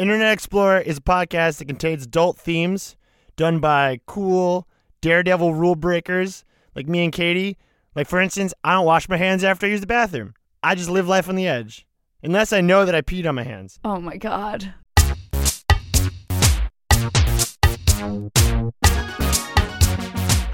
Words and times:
Internet 0.00 0.32
Explorer 0.32 0.80
is 0.80 0.96
a 0.96 1.02
podcast 1.02 1.58
that 1.58 1.66
contains 1.66 2.06
adult 2.06 2.38
themes 2.38 2.96
done 3.36 3.60
by 3.60 4.00
cool 4.06 4.66
daredevil 5.02 5.52
rule 5.52 5.74
breakers 5.74 6.42
like 6.74 6.88
me 6.88 7.04
and 7.04 7.12
Katie. 7.12 7.58
Like, 7.94 8.08
for 8.08 8.18
instance, 8.18 8.54
I 8.64 8.72
don't 8.72 8.86
wash 8.86 9.10
my 9.10 9.18
hands 9.18 9.44
after 9.44 9.66
I 9.66 9.68
use 9.68 9.82
the 9.82 9.86
bathroom. 9.86 10.32
I 10.62 10.74
just 10.74 10.88
live 10.88 11.06
life 11.06 11.28
on 11.28 11.34
the 11.34 11.46
edge. 11.46 11.86
Unless 12.22 12.50
I 12.54 12.62
know 12.62 12.86
that 12.86 12.94
I 12.94 13.02
peed 13.02 13.28
on 13.28 13.34
my 13.34 13.42
hands. 13.42 13.78
Oh 13.84 14.00
my 14.00 14.16
god. 14.16 14.72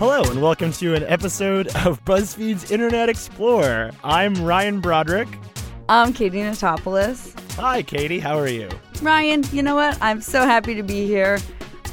Hello, 0.01 0.25
and 0.25 0.43
welcome 0.43 0.73
to 0.73 0.97
an 0.97 1.05
episode 1.05 1.69
of 1.87 2.05
BuzzFeed's 2.05 2.73
Internet 2.73 3.09
Explorer. 3.09 3.93
I'm 4.03 4.45
Ryan 4.45 4.81
Broderick. 4.81 5.29
I'm 5.89 6.13
Katie 6.13 6.39
Notopoulos. 6.39 7.33
Hi, 7.55 7.81
Katie. 7.81 8.19
How 8.19 8.37
are 8.37 8.49
you? 8.49 8.69
Ryan, 9.03 9.45
you 9.53 9.63
know 9.63 9.77
what? 9.77 9.97
I'm 10.01 10.21
so 10.21 10.45
happy 10.45 10.75
to 10.75 10.83
be 10.83 11.07
here. 11.07 11.39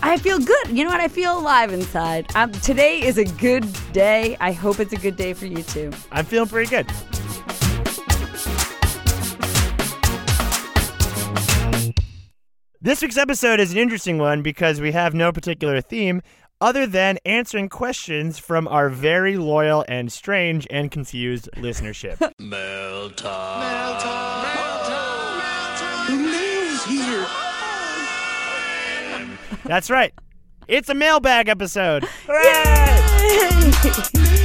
I 0.02 0.17
feel 0.17 0.39
good. 0.39 0.69
You 0.69 0.83
know 0.83 0.89
what? 0.89 0.99
I 0.99 1.07
feel 1.07 1.38
alive 1.38 1.71
inside. 1.71 2.25
Um, 2.35 2.52
today 2.52 3.03
is 3.03 3.19
a 3.19 3.25
good 3.25 3.67
day. 3.91 4.35
I 4.39 4.52
hope 4.52 4.79
it's 4.79 4.93
a 4.93 4.97
good 4.97 5.16
day 5.16 5.33
for 5.33 5.45
you 5.45 5.61
too. 5.61 5.91
I'm 6.11 6.25
feeling 6.25 6.49
pretty 6.49 6.71
good. 6.71 6.88
This 12.81 13.02
week's 13.02 13.17
episode 13.17 13.59
is 13.59 13.71
an 13.71 13.77
interesting 13.77 14.17
one 14.17 14.41
because 14.41 14.81
we 14.81 14.91
have 14.91 15.13
no 15.13 15.31
particular 15.31 15.80
theme 15.81 16.21
other 16.63 16.88
than 16.88 17.20
answering 17.26 17.67
questions 17.67 18.40
from 18.40 18.70
our 18.70 18.88
very 18.88 19.35
loyal 19.35 19.84
and 19.90 20.09
strange 20.09 20.66
and 20.70 20.89
confused 20.89 21.49
listenership. 21.58 22.17
Mail 22.39 23.09
time. 23.12 23.84
That's 29.66 29.89
right. 29.89 30.13
It's 30.67 30.88
a 30.89 30.94
mailbag 30.94 31.50
episode. 31.50 32.05
Hooray! 32.28 32.80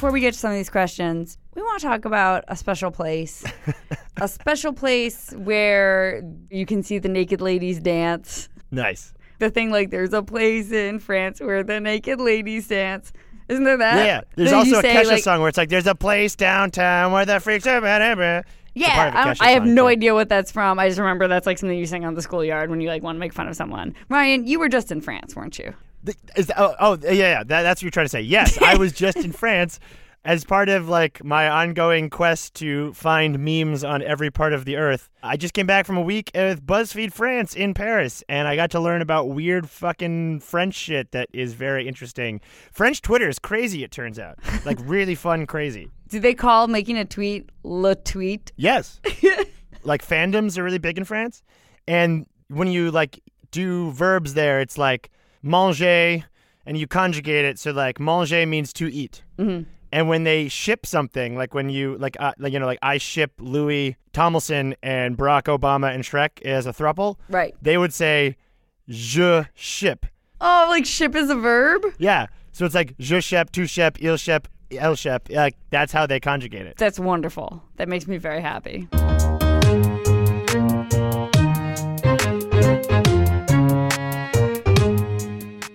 Before 0.00 0.12
we 0.12 0.20
get 0.20 0.32
to 0.32 0.40
some 0.40 0.50
of 0.50 0.56
these 0.56 0.70
questions, 0.70 1.36
we 1.54 1.60
want 1.60 1.78
to 1.82 1.86
talk 1.86 2.06
about 2.06 2.42
a 2.48 2.56
special 2.56 2.90
place. 2.90 3.44
a 4.16 4.28
special 4.28 4.72
place 4.72 5.30
where 5.36 6.22
you 6.50 6.64
can 6.64 6.82
see 6.82 6.96
the 6.98 7.10
naked 7.10 7.42
ladies 7.42 7.80
dance. 7.80 8.48
Nice. 8.70 9.12
The 9.40 9.50
thing 9.50 9.70
like 9.70 9.90
there's 9.90 10.14
a 10.14 10.22
place 10.22 10.72
in 10.72 11.00
France 11.00 11.38
where 11.38 11.62
the 11.62 11.80
naked 11.80 12.18
ladies 12.18 12.68
dance. 12.68 13.12
Isn't 13.48 13.64
there 13.64 13.76
that? 13.76 14.06
Yeah. 14.06 14.20
There's 14.36 14.54
also 14.54 14.78
a 14.78 14.80
say, 14.80 14.94
Kesha 14.94 15.06
like- 15.06 15.22
song 15.22 15.40
where 15.40 15.50
it's 15.50 15.58
like, 15.58 15.68
"There's 15.68 15.86
a 15.86 15.94
place 15.94 16.34
downtown 16.34 17.12
where 17.12 17.26
the 17.26 17.38
freaks 17.38 17.66
are." 17.66 17.82
blah, 17.82 17.98
blah, 17.98 18.14
blah." 18.14 18.40
Yeah, 18.72 19.12
part 19.12 19.28
of 19.28 19.38
a 19.38 19.44
I, 19.44 19.48
I 19.48 19.50
have 19.50 19.66
no 19.66 19.86
idea 19.86 20.14
what 20.14 20.30
that's 20.30 20.50
from. 20.50 20.78
I 20.78 20.88
just 20.88 20.98
remember 20.98 21.28
that's 21.28 21.46
like 21.46 21.58
something 21.58 21.76
you 21.76 21.84
sing 21.84 22.06
on 22.06 22.14
the 22.14 22.22
schoolyard 22.22 22.70
when 22.70 22.80
you 22.80 22.88
like 22.88 23.02
want 23.02 23.16
to 23.16 23.20
make 23.20 23.34
fun 23.34 23.48
of 23.48 23.54
someone. 23.54 23.94
Ryan, 24.08 24.46
you 24.46 24.60
were 24.60 24.70
just 24.70 24.90
in 24.90 25.02
France, 25.02 25.36
weren't 25.36 25.58
you? 25.58 25.74
Is 26.36 26.46
that, 26.46 26.58
oh, 26.58 26.74
oh, 26.80 26.98
yeah, 27.02 27.12
yeah. 27.12 27.44
That, 27.44 27.62
that's 27.62 27.78
what 27.78 27.82
you're 27.82 27.90
trying 27.90 28.06
to 28.06 28.10
say. 28.10 28.22
Yes, 28.22 28.60
I 28.60 28.76
was 28.76 28.92
just 28.92 29.18
in 29.18 29.32
France 29.32 29.78
as 30.24 30.44
part 30.44 30.68
of 30.68 30.88
like 30.88 31.24
my 31.24 31.48
ongoing 31.48 32.10
quest 32.10 32.54
to 32.54 32.92
find 32.92 33.38
memes 33.38 33.82
on 33.82 34.02
every 34.02 34.30
part 34.30 34.52
of 34.52 34.64
the 34.64 34.76
earth. 34.76 35.08
I 35.22 35.36
just 35.36 35.54
came 35.54 35.66
back 35.66 35.86
from 35.86 35.96
a 35.96 36.02
week 36.02 36.30
with 36.34 36.64
BuzzFeed 36.64 37.12
France 37.12 37.54
in 37.54 37.72
Paris, 37.74 38.22
and 38.28 38.46
I 38.46 38.56
got 38.56 38.70
to 38.72 38.80
learn 38.80 39.02
about 39.02 39.30
weird 39.30 39.68
fucking 39.68 40.40
French 40.40 40.74
shit 40.74 41.12
that 41.12 41.28
is 41.32 41.54
very 41.54 41.88
interesting. 41.88 42.40
French 42.72 43.00
Twitter 43.00 43.28
is 43.28 43.38
crazy. 43.38 43.82
It 43.82 43.90
turns 43.90 44.18
out, 44.18 44.38
like 44.64 44.78
really 44.84 45.14
fun, 45.14 45.46
crazy. 45.46 45.90
Do 46.08 46.20
they 46.20 46.34
call 46.34 46.66
making 46.66 46.98
a 46.98 47.04
tweet 47.04 47.48
le 47.62 47.94
tweet? 47.94 48.52
Yes. 48.56 49.00
like 49.84 50.06
fandoms 50.06 50.58
are 50.58 50.64
really 50.64 50.78
big 50.78 50.98
in 50.98 51.04
France. 51.04 51.42
And 51.86 52.26
when 52.48 52.68
you 52.68 52.90
like 52.90 53.20
do 53.52 53.90
verbs 53.92 54.34
there, 54.34 54.60
it's 54.60 54.76
like 54.76 55.10
manger 55.42 56.24
and 56.66 56.76
you 56.78 56.86
conjugate 56.86 57.44
it. 57.44 57.58
So 57.58 57.72
like 57.72 57.98
manger 58.00 58.46
means 58.46 58.72
to 58.74 58.92
eat. 58.92 59.22
Mm-hmm. 59.38 59.68
And 59.92 60.08
when 60.08 60.22
they 60.24 60.46
ship 60.48 60.86
something, 60.86 61.36
like 61.36 61.52
when 61.52 61.68
you 61.68 61.96
like, 61.98 62.16
uh, 62.20 62.32
like 62.38 62.52
you 62.52 62.58
know, 62.60 62.66
like 62.66 62.78
I 62.82 62.98
ship 62.98 63.32
Louis 63.38 63.96
Tomlinson 64.12 64.76
and 64.82 65.16
Barack 65.18 65.44
Obama 65.44 65.92
and 65.92 66.04
Shrek 66.04 66.42
as 66.42 66.66
a 66.66 66.72
thruple, 66.72 67.16
Right. 67.28 67.54
they 67.60 67.76
would 67.76 67.92
say 67.92 68.36
je 68.88 69.44
ship. 69.54 70.06
Oh, 70.40 70.66
like 70.70 70.86
ship 70.86 71.14
is 71.16 71.28
a 71.28 71.34
verb? 71.34 71.82
Yeah. 71.98 72.26
So 72.52 72.64
it's 72.64 72.74
like 72.74 72.96
je 72.98 73.20
ship, 73.20 73.50
tu 73.50 73.66
ship, 73.66 73.98
il 74.00 74.16
ship, 74.16 74.46
el 74.72 74.94
ship. 74.94 75.28
Like 75.28 75.56
that's 75.70 75.92
how 75.92 76.06
they 76.06 76.20
conjugate 76.20 76.66
it. 76.66 76.76
That's 76.76 77.00
wonderful. 77.00 77.62
That 77.76 77.88
makes 77.88 78.06
me 78.06 78.16
very 78.16 78.40
happy. 78.40 78.88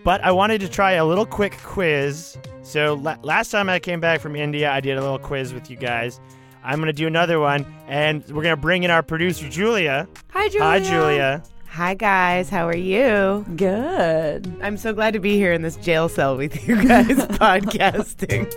But 0.05 0.23
I 0.23 0.31
wanted 0.31 0.61
to 0.61 0.69
try 0.69 0.91
a 0.93 1.03
little 1.03 1.25
quick 1.25 1.57
quiz. 1.63 2.37
So 2.61 2.93
la- 2.93 3.17
last 3.23 3.49
time 3.49 3.69
I 3.69 3.79
came 3.79 3.99
back 3.99 4.21
from 4.21 4.35
India, 4.35 4.71
I 4.71 4.79
did 4.79 4.97
a 4.97 5.01
little 5.01 5.17
quiz 5.17 5.51
with 5.51 5.69
you 5.71 5.77
guys. 5.77 6.21
I'm 6.63 6.77
going 6.77 6.87
to 6.87 6.93
do 6.93 7.07
another 7.07 7.39
one, 7.39 7.65
and 7.87 8.23
we're 8.27 8.43
going 8.43 8.55
to 8.55 8.61
bring 8.61 8.83
in 8.83 8.91
our 8.91 9.01
producer, 9.01 9.49
Julia. 9.49 10.07
Hi, 10.29 10.47
Julia. 10.47 10.63
Hi, 10.63 10.79
Julia. 10.79 11.43
Hi 11.67 11.93
guys, 11.93 12.49
how 12.49 12.65
are 12.69 12.77
you? 12.77 13.45
Good. 13.57 14.49
I'm 14.61 14.77
so 14.77 14.93
glad 14.93 15.11
to 15.11 15.19
be 15.19 15.35
here 15.35 15.51
in 15.51 15.61
this 15.61 15.75
jail 15.75 16.07
cell 16.07 16.37
with 16.37 16.65
you 16.65 16.75
guys 16.87 17.07
podcasting. 17.17 18.49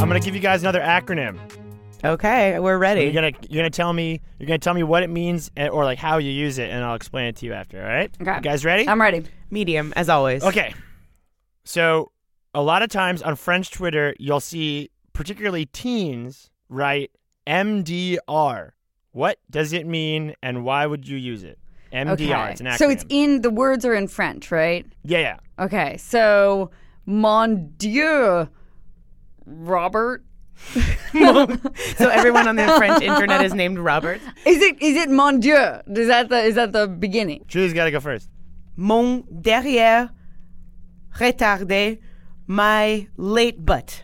I'm 0.00 0.08
going 0.08 0.20
to 0.20 0.24
give 0.24 0.34
you 0.34 0.40
guys 0.40 0.62
another 0.62 0.80
acronym. 0.80 1.38
Okay, 2.04 2.58
we're 2.60 2.78
ready. 2.78 3.02
You're 3.02 3.12
gonna 3.12 3.32
you're 3.48 3.60
gonna 3.60 3.70
tell 3.70 3.92
me 3.92 4.20
you're 4.38 4.46
gonna 4.46 4.58
tell 4.58 4.74
me 4.74 4.82
what 4.82 5.02
it 5.02 5.10
means 5.10 5.50
and, 5.56 5.70
or 5.70 5.84
like 5.84 5.98
how 5.98 6.18
you 6.18 6.30
use 6.30 6.58
it, 6.58 6.70
and 6.70 6.84
I'll 6.84 6.94
explain 6.94 7.26
it 7.26 7.36
to 7.36 7.46
you 7.46 7.52
after. 7.52 7.80
All 7.82 7.88
right? 7.88 8.10
Okay. 8.20 8.36
You 8.36 8.40
guys 8.40 8.64
ready? 8.64 8.88
I'm 8.88 9.00
ready. 9.00 9.24
Medium, 9.50 9.92
as 9.96 10.08
always. 10.08 10.44
Okay. 10.44 10.74
So, 11.64 12.12
a 12.54 12.62
lot 12.62 12.82
of 12.82 12.90
times 12.90 13.20
on 13.22 13.36
French 13.36 13.70
Twitter, 13.70 14.14
you'll 14.18 14.40
see 14.40 14.90
particularly 15.12 15.66
teens 15.66 16.50
write 16.68 17.10
MDR. 17.46 18.70
What 19.12 19.38
does 19.50 19.72
it 19.72 19.86
mean 19.86 20.34
and 20.42 20.64
why 20.64 20.86
would 20.86 21.08
you 21.08 21.16
use 21.16 21.42
it? 21.42 21.58
MDR. 21.92 22.12
Okay. 22.12 22.50
It's 22.52 22.60
an 22.60 22.66
acronym. 22.68 22.78
So 22.78 22.90
it's 22.90 23.04
in 23.08 23.40
the 23.42 23.50
words 23.50 23.84
are 23.84 23.94
in 23.94 24.06
French, 24.06 24.50
right? 24.50 24.86
yeah, 25.02 25.18
yeah. 25.18 25.64
Okay. 25.64 25.96
So 25.96 26.70
mon 27.06 27.72
dieu 27.78 28.48
Robert 29.46 30.24
So 31.96 32.08
everyone 32.08 32.46
on 32.48 32.56
the 32.56 32.66
French 32.76 33.02
internet 33.02 33.44
is 33.44 33.54
named 33.54 33.78
Robert. 33.78 34.20
Is 34.44 34.60
it 34.62 34.80
is 34.82 34.96
it 34.96 35.08
mon 35.10 35.40
dieu? 35.40 35.54
Is 35.56 36.08
that 36.08 36.28
the 36.28 36.38
is 36.42 36.54
that 36.56 36.72
the 36.72 36.86
beginning? 36.86 37.44
Julie's 37.48 37.72
got 37.72 37.84
to 37.84 37.90
go 37.90 38.00
first. 38.00 38.28
Mon 38.76 39.22
derrière 39.24 40.10
retardé, 41.18 41.98
my 42.46 43.08
late 43.16 43.64
butt. 43.64 44.02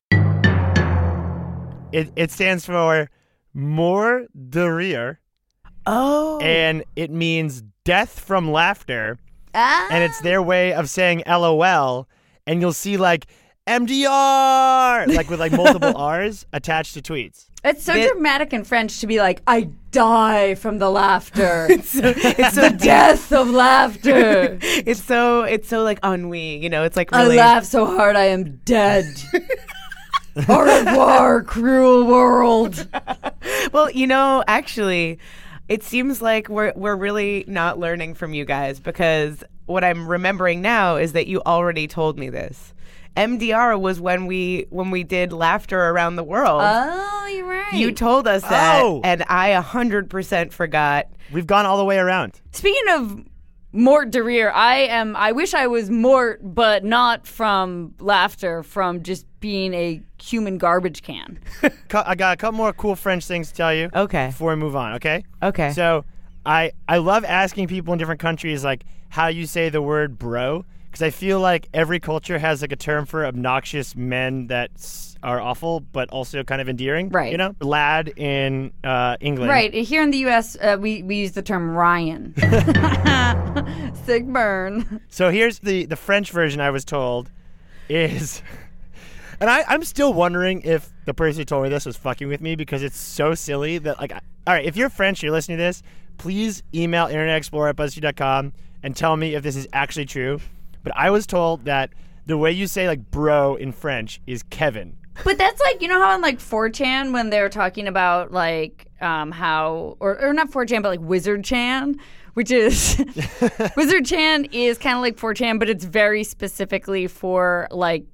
It, 1.92 2.10
it 2.16 2.31
stands 2.32 2.66
for 2.66 3.09
mort 3.53 4.26
de 4.50 4.69
rire, 4.69 5.21
Oh. 5.86 6.41
and 6.41 6.82
it 6.97 7.10
means 7.12 7.62
death 7.84 8.19
from 8.19 8.50
laughter. 8.50 9.19
Ah. 9.56 9.86
and 9.92 10.03
it's 10.03 10.21
their 10.22 10.42
way 10.42 10.72
of 10.72 10.91
saying 10.91 11.22
LOL, 11.28 12.09
and 12.48 12.60
you'll 12.60 12.72
see 12.72 12.97
like 12.97 13.26
MDR, 13.66 15.06
like 15.16 15.30
with 15.30 15.41
like 15.41 15.52
multiple 15.52 15.97
R's 15.97 16.44
attached 16.52 16.94
to 16.94 17.02
tweets. 17.02 17.47
It's 17.64 17.82
so 17.82 17.94
Bit- 17.94 18.12
dramatic 18.12 18.52
in 18.52 18.64
French 18.64 19.00
to 19.00 19.06
be 19.06 19.19
like, 19.19 19.41
I 19.47 19.70
die 19.91 20.54
from 20.54 20.78
the 20.78 20.91
laughter. 20.91 21.66
it's, 21.70 21.88
so, 21.91 22.12
it's 22.14 22.54
so 22.54 22.69
Death 22.69 23.32
of 23.32 23.48
laughter. 23.48 24.58
it's 24.62 25.03
so 25.03 25.42
it's 25.42 25.69
so 25.69 25.82
like 25.82 25.98
ennui, 26.04 26.58
you 26.58 26.69
know, 26.69 26.84
it's 26.84 26.97
like 26.97 27.12
I 27.14 27.22
really 27.22 27.36
laugh 27.36 27.64
so 27.64 27.86
hard 27.86 28.16
I 28.16 28.24
am 28.24 28.60
dead. 28.64 29.06
Au 30.48 30.62
revoir, 30.62 31.42
cruel 31.42 32.06
world. 32.06 32.86
Well, 33.72 33.89
you 33.91 34.06
know, 34.06 34.42
actually, 34.47 35.21
it 35.68 35.83
seems 35.83 36.21
like 36.21 36.48
we're 36.48 36.72
we're 36.77 36.97
really 36.97 37.44
not 37.47 37.78
learning 37.78 38.15
from 38.15 38.34
you 38.34 38.44
guys 38.44 38.80
because 38.80 39.42
what 39.66 39.84
I'm 39.84 40.06
remembering 40.06 40.60
now 40.60 40.97
is 40.97 41.12
that 41.12 41.28
you 41.28 41.41
already 41.47 41.86
told 41.86 42.18
me 42.18 42.28
this. 42.28 42.73
MDR 43.16 43.81
was 43.81 44.01
when 44.01 44.27
we 44.27 44.66
when 44.71 44.91
we 44.91 45.05
did 45.05 45.33
laughter 45.33 45.78
around 45.91 46.16
the 46.16 46.25
world. 46.25 46.61
Oh, 46.65 47.27
you're 47.33 47.47
right. 47.47 47.72
you 47.75 47.93
told 47.93 48.27
us 48.27 48.43
that, 48.43 48.83
Oh. 48.83 49.01
and 49.05 49.25
I 49.28 49.49
a 49.49 49.61
hundred 49.61 50.11
percent 50.11 50.53
forgot. 50.53 51.07
We've 51.33 51.47
gone 51.47 51.65
all 51.66 51.78
the 51.78 51.84
way 51.84 51.99
around. 51.99 52.41
Speaking 52.53 52.83
of 52.93 53.25
Mort 53.72 54.11
de 54.11 54.22
rire, 54.22 54.51
I 54.53 54.77
am. 54.87 55.16
I 55.16 55.33
wish 55.33 55.55
I 55.55 55.66
was 55.66 55.91
Mort, 55.91 56.41
but 56.43 56.84
not 56.84 57.27
from 57.27 57.95
laughter, 57.99 58.63
from 58.63 59.03
just 59.03 59.27
being 59.41 59.75
a 59.75 60.01
human 60.22 60.59
garbage 60.59 61.03
can. 61.03 61.39
Cou- 61.89 62.03
I 62.07 62.15
got 62.15 62.34
a 62.34 62.37
couple 62.37 62.57
more 62.57 62.72
cool 62.72 62.97
French 62.97 63.27
things 63.27 63.49
to 63.51 63.55
tell 63.55 63.75
you 63.75 63.91
Okay. 63.95 64.27
before 64.28 64.51
we 64.51 64.57
move 64.57 64.75
on. 64.77 64.95
Okay. 64.95 65.25
Okay. 65.43 65.71
So 65.72 66.05
I 66.47 66.72
I 66.89 66.99
love 66.99 67.25
asking 67.25 67.69
people 67.69 67.93
in 67.93 67.99
different 67.99 68.21
countries 68.21 68.65
like 68.65 68.84
how 69.09 69.28
you 69.28 69.47
say 69.47 69.69
the 69.69 69.83
word 69.83 70.19
bro 70.19 70.65
because 70.94 71.02
I 71.02 71.10
feel 71.10 71.41
like 71.41 71.68
every 71.74 71.98
culture 71.98 72.38
has 72.38 72.62
like 72.62 72.70
a 72.70 72.76
term 72.76 73.04
for 73.04 73.26
obnoxious 73.26 73.96
men 73.96 74.46
that 74.46 74.70
are 75.24 75.41
awful 75.41 75.80
but 75.80 76.08
also 76.10 76.44
kind 76.44 76.60
of 76.60 76.68
endearing. 76.68 77.08
Right. 77.08 77.32
You 77.32 77.38
know, 77.38 77.56
lad 77.60 78.12
in 78.16 78.72
uh, 78.84 79.16
England. 79.18 79.50
Right 79.50 79.74
here 79.74 80.02
in 80.04 80.12
the 80.12 80.18
U.S., 80.18 80.56
uh, 80.60 80.76
we 80.78 81.02
we 81.02 81.16
use 81.16 81.32
the 81.32 81.42
term 81.42 81.74
Ryan. 81.74 82.32
Sick 84.04 84.24
burn. 84.26 85.00
So 85.08 85.30
here's 85.30 85.58
the 85.58 85.86
the 85.86 85.96
French 85.96 86.30
version. 86.30 86.60
I 86.60 86.70
was 86.70 86.84
told 86.84 87.28
is, 87.88 88.41
and 89.41 89.50
I 89.50 89.64
I'm 89.66 89.82
still 89.82 90.12
wondering 90.12 90.62
if 90.62 90.92
the 91.06 91.14
person 91.14 91.41
who 91.41 91.44
told 91.44 91.64
me 91.64 91.70
this 91.70 91.86
was 91.86 91.96
fucking 91.96 92.28
with 92.28 92.41
me 92.41 92.54
because 92.54 92.84
it's 92.84 93.00
so 93.00 93.34
silly 93.34 93.78
that 93.78 93.98
like, 93.98 94.12
I, 94.12 94.20
all 94.46 94.54
right, 94.54 94.64
if 94.64 94.76
you're 94.76 94.91
French, 94.91 95.24
you're 95.24 95.32
listening 95.32 95.58
to 95.58 95.64
this, 95.64 95.82
please 96.18 96.62
email 96.72 97.06
Internet 97.06 97.36
Explorer 97.36 97.70
at 97.70 97.76
BuzzFeed.com 97.76 98.52
and 98.84 98.94
tell 98.94 99.16
me 99.16 99.34
if 99.34 99.42
this 99.42 99.56
is 99.56 99.66
actually 99.72 100.06
true. 100.06 100.38
But 100.84 100.92
I 100.95 101.10
was 101.10 101.27
told 101.27 101.65
that 101.65 101.91
the 102.27 102.39
way 102.39 102.53
you 102.53 102.66
say 102.66 102.86
like 102.86 103.10
bro 103.10 103.57
in 103.57 103.72
French 103.72 104.21
is 104.27 104.42
Kevin. 104.45 104.97
But 105.25 105.39
that's 105.39 105.60
like 105.60 105.81
you 105.83 105.89
know 105.89 106.01
how 106.01 106.13
on 106.13 106.21
like 106.21 106.39
4chan 106.39 107.13
when 107.13 107.31
they're 107.31 107.48
talking 107.48 107.89
about 107.89 108.33
like 108.33 108.86
um 109.01 109.31
how 109.31 109.97
or 110.01 110.21
or 110.21 110.33
not 110.33 110.51
4chan 110.51 110.83
but 110.83 110.89
like 110.89 111.01
Wizard 111.01 111.45
Chan, 111.45 111.97
which 112.34 112.51
is 112.51 112.97
Wizard 113.77 114.07
Chan 114.07 114.47
is 114.47 114.77
kind 114.77 114.97
of 114.97 115.03
like 115.03 115.16
4chan 115.16 115.59
but 115.59 115.71
it's 115.71 115.84
very 115.84 116.25
specifically 116.25 117.07
for 117.07 117.69
like 117.71 118.04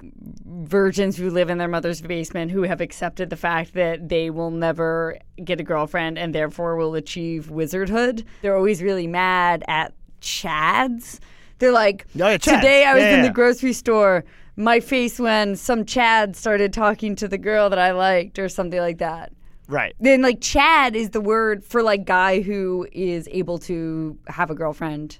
virgins 0.44 1.16
who 1.16 1.31
live 1.31 1.49
in 1.49 1.58
their 1.58 1.69
mother's 1.69 2.02
basement 2.02 2.50
who 2.50 2.62
have 2.62 2.81
accepted 2.81 3.31
the 3.31 3.37
fact 3.37 3.73
that 3.75 4.08
they 4.08 4.28
will 4.28 4.50
never 4.50 5.19
get 5.43 5.58
a 5.58 5.64
girlfriend 5.64 6.19
and 6.19 6.34
therefore 6.34 6.76
will 6.76 6.94
achieve 6.94 7.46
wizardhood. 7.46 8.25
They're 8.43 8.56
always 8.56 8.82
really 8.82 9.06
mad 9.06 9.64
at 9.69 9.94
chads. 10.20 11.19
They're 11.60 11.70
like, 11.72 12.06
Oh, 12.20 12.28
yeah, 12.28 12.36
today 12.38 12.84
I 12.84 12.94
was 12.94 13.02
Yeah, 13.02 13.16
in 13.18 13.22
the 13.22 13.30
grocery 13.30 13.72
store. 13.72 14.24
My 14.56 14.80
face 14.80 15.18
when 15.20 15.54
some 15.56 15.84
Chad 15.86 16.34
started 16.36 16.72
talking 16.72 17.14
to 17.16 17.28
the 17.28 17.38
girl 17.38 17.70
that 17.70 17.78
I 17.78 17.92
liked, 17.92 18.38
or 18.38 18.48
something 18.48 18.80
like 18.80 18.98
that. 18.98 19.32
Right. 19.68 19.94
Then, 20.00 20.20
like, 20.20 20.40
Chad 20.40 20.96
is 20.96 21.10
the 21.10 21.20
word 21.20 21.62
for 21.64 21.82
like 21.82 22.04
guy 22.04 22.40
who 22.40 22.86
is 22.92 23.28
able 23.30 23.58
to 23.60 24.18
have 24.26 24.50
a 24.50 24.54
girlfriend, 24.54 25.18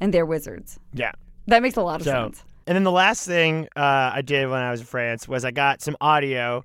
and 0.00 0.12
they're 0.14 0.24
wizards. 0.26 0.80
Yeah. 0.94 1.12
That 1.46 1.62
makes 1.62 1.76
a 1.76 1.82
lot 1.82 2.00
of 2.00 2.06
So, 2.06 2.12
sense. 2.12 2.42
and 2.66 2.74
then 2.74 2.84
the 2.84 2.90
last 2.90 3.26
thing 3.26 3.68
uh, 3.76 4.12
I 4.14 4.22
did 4.22 4.48
when 4.48 4.60
I 4.62 4.70
was 4.70 4.80
in 4.80 4.86
France 4.86 5.28
was 5.28 5.44
I 5.44 5.50
got 5.50 5.82
some 5.82 5.96
audio 6.00 6.64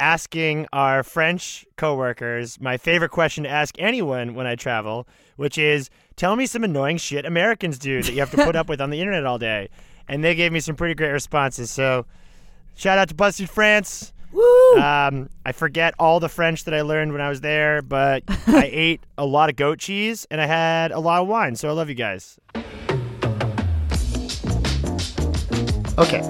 asking 0.00 0.66
our 0.72 1.02
French 1.02 1.64
coworkers 1.76 2.60
my 2.60 2.76
favorite 2.76 3.10
question 3.10 3.44
to 3.44 3.50
ask 3.50 3.74
anyone 3.78 4.34
when 4.34 4.46
I 4.46 4.54
travel, 4.54 5.06
which 5.36 5.56
is 5.58 5.88
tell 6.18 6.34
me 6.36 6.44
some 6.46 6.64
annoying 6.64 6.98
shit 6.98 7.24
Americans 7.24 7.78
do 7.78 8.02
that 8.02 8.12
you 8.12 8.18
have 8.18 8.30
to 8.32 8.36
put 8.36 8.56
up 8.56 8.68
with 8.68 8.80
on 8.80 8.90
the 8.90 9.00
internet 9.00 9.24
all 9.24 9.38
day. 9.38 9.70
And 10.08 10.22
they 10.22 10.34
gave 10.34 10.52
me 10.52 10.60
some 10.60 10.74
pretty 10.76 10.94
great 10.94 11.12
responses. 11.12 11.70
So 11.70 12.04
shout 12.74 12.98
out 12.98 13.08
to 13.08 13.14
BuzzFeed 13.14 13.48
France. 13.48 14.12
Woo! 14.32 14.76
Um, 14.76 15.30
I 15.46 15.52
forget 15.52 15.94
all 15.98 16.20
the 16.20 16.28
French 16.28 16.64
that 16.64 16.74
I 16.74 16.82
learned 16.82 17.12
when 17.12 17.22
I 17.22 17.30
was 17.30 17.40
there, 17.40 17.80
but 17.80 18.24
I 18.46 18.68
ate 18.72 19.00
a 19.16 19.24
lot 19.24 19.48
of 19.48 19.56
goat 19.56 19.78
cheese 19.78 20.26
and 20.30 20.40
I 20.40 20.46
had 20.46 20.90
a 20.92 20.98
lot 20.98 21.22
of 21.22 21.28
wine. 21.28 21.56
So 21.56 21.68
I 21.68 21.72
love 21.72 21.88
you 21.88 21.94
guys. 21.94 22.38
Okay. 25.98 26.20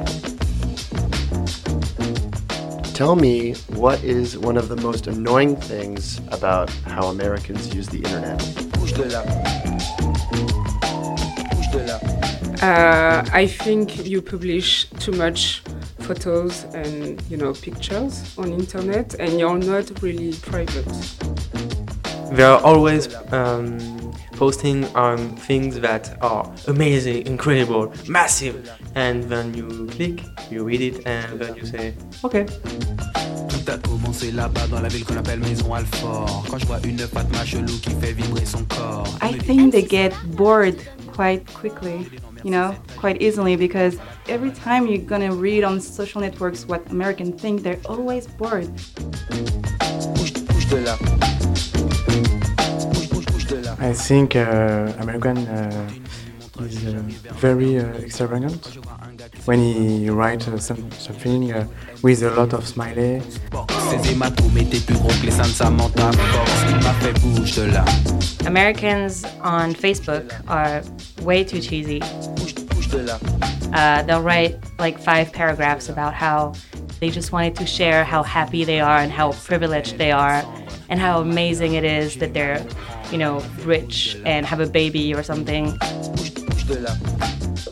Tell 2.95 3.15
me 3.15 3.55
what 3.69 4.03
is 4.03 4.37
one 4.37 4.57
of 4.57 4.69
the 4.69 4.77
most 4.77 5.07
annoying 5.07 5.57
things 5.57 6.21
about 6.29 6.69
how 6.85 7.07
Americans 7.09 7.73
use 7.75 7.89
the 7.89 7.99
internet? 7.99 8.68
Uh, 12.61 13.25
I 13.33 13.47
think 13.47 14.05
you 14.05 14.21
publish 14.21 14.87
too 14.99 15.13
much 15.13 15.63
photos 16.01 16.65
and 16.75 17.23
you 17.31 17.37
know 17.37 17.53
pictures 17.53 18.35
on 18.37 18.53
internet, 18.53 19.15
and 19.21 19.39
you're 19.39 19.59
not 19.59 20.03
really 20.03 20.33
private. 20.33 20.89
There 22.33 22.51
are 22.51 22.61
always 22.61 23.15
um, 23.33 23.79
posting 24.39 24.85
on 24.95 25.19
things 25.37 25.81
that 25.81 26.17
are 26.23 26.49
amazing, 26.69 27.27
incredible, 27.27 27.93
massive, 28.07 28.71
and 28.95 29.25
then 29.25 29.53
you 29.53 29.89
click, 29.89 30.23
you 30.49 30.63
read 30.63 30.81
it, 30.81 31.05
and 31.07 31.41
then 31.41 31.57
you 31.57 31.67
say, 31.67 31.93
okay. 32.23 32.47
Tout 33.49 33.73
a 33.73 33.79
commencé 33.79 34.31
là-bas 34.31 34.69
dans 34.69 34.81
la 34.81 34.89
ville 34.89 35.05
qu'on 35.05 35.17
appelle 35.17 35.41
Maisons-Alfort. 35.41 36.45
Quand 36.49 36.59
je 36.59 36.67
vois 36.67 36.79
une 36.85 36.99
Fatma 36.99 37.45
chelou 37.45 37.79
qui 37.83 37.91
fait 38.01 38.13
vibrer 38.13 38.47
son 38.47 38.65
corps. 38.65 39.09
I 39.21 39.33
think 39.33 39.73
they 39.73 39.83
get 39.83 40.13
bored 40.37 40.77
quite 41.13 41.45
quickly, 41.53 42.07
you 42.45 42.53
know, 42.53 42.77
quite 42.97 43.21
easily 43.21 43.57
because 43.57 43.99
every 44.29 44.53
time 44.53 44.87
you're 44.87 45.05
gonna 45.05 45.35
read 45.35 45.65
on 45.65 45.81
social 45.81 46.21
networks 46.21 46.65
what 46.65 46.81
Americans 46.93 47.41
think, 47.41 47.65
they're 47.65 47.81
always 47.87 48.29
bored. 48.29 48.71
Bouge, 50.15 50.33
bouge 50.47 50.69
de 50.69 50.77
là. 50.77 50.97
I 53.81 53.93
think 53.93 54.35
uh, 54.35 54.93
American 54.99 55.39
uh, 55.47 55.91
is 56.61 56.85
uh, 56.85 57.01
very 57.35 57.79
uh, 57.79 57.85
extravagant 57.99 58.79
when 59.45 59.61
he 59.61 60.11
writes 60.11 60.49
uh, 60.49 60.59
some, 60.59 60.91
something 60.93 61.53
uh, 61.53 61.65
with 62.03 62.23
a 62.23 62.31
lot 62.31 62.53
of 62.53 62.67
smiley. 62.67 63.23
Ces 63.91 64.11
hématomes 64.11 64.59
étaient 64.59 64.85
plus 64.85 64.97
gros 64.97 65.09
que 65.21 65.27
les 65.27 65.31
seins 65.31 65.47
de 65.47 65.53
Samantha 65.53 66.11
Fox. 66.13 66.51
Il 66.69 66.77
m'a 66.77 66.93
fait 66.95 67.13
bouge 67.21 67.55
de 67.57 67.73
là. 67.73 67.85
Americans 68.47 69.25
on 69.45 69.73
Facebook 69.73 70.33
are 70.49 70.83
way 71.23 71.45
too 71.45 71.61
cheesy. 71.61 72.01
Bouge, 72.37 72.55
bouge 72.67 72.89
de 72.89 72.99
là. 72.99 73.19
Uh, 73.73 74.03
they'll 74.03 74.23
write 74.23 74.57
like 74.79 74.99
five 74.99 75.33
paragraphs 75.33 75.89
about 75.89 76.13
how 76.15 76.53
they 77.01 77.11
just 77.11 77.33
wanted 77.33 77.55
to 77.57 77.67
share 77.67 78.05
how 78.05 78.23
happy 78.23 78.65
they 78.65 78.81
are 78.81 78.99
and 78.99 79.13
how 79.13 79.33
privileged 79.33 79.99
they 79.99 80.11
are 80.11 80.43
and 80.89 80.99
how 80.99 81.21
amazing 81.21 81.75
it 81.75 81.85
is 81.85 82.17
that 82.17 82.35
they're, 82.35 82.65
you 83.13 83.19
know, 83.19 83.41
rich 83.65 84.17
and 84.25 84.45
have 84.45 84.61
a 84.61 84.67
baby 84.67 85.15
or 85.15 85.23
something. 85.23 85.77
Bouge, 85.79 86.35
bouge 86.35 86.65
de 86.67 86.81
là. 86.81 86.91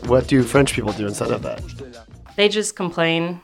What 0.07 0.27
do 0.27 0.41
French 0.43 0.73
people 0.73 0.93
do 0.93 1.07
instead 1.07 1.31
of 1.31 1.41
that? 1.41 1.61
They 2.37 2.47
just 2.47 2.75
complain. 2.75 3.41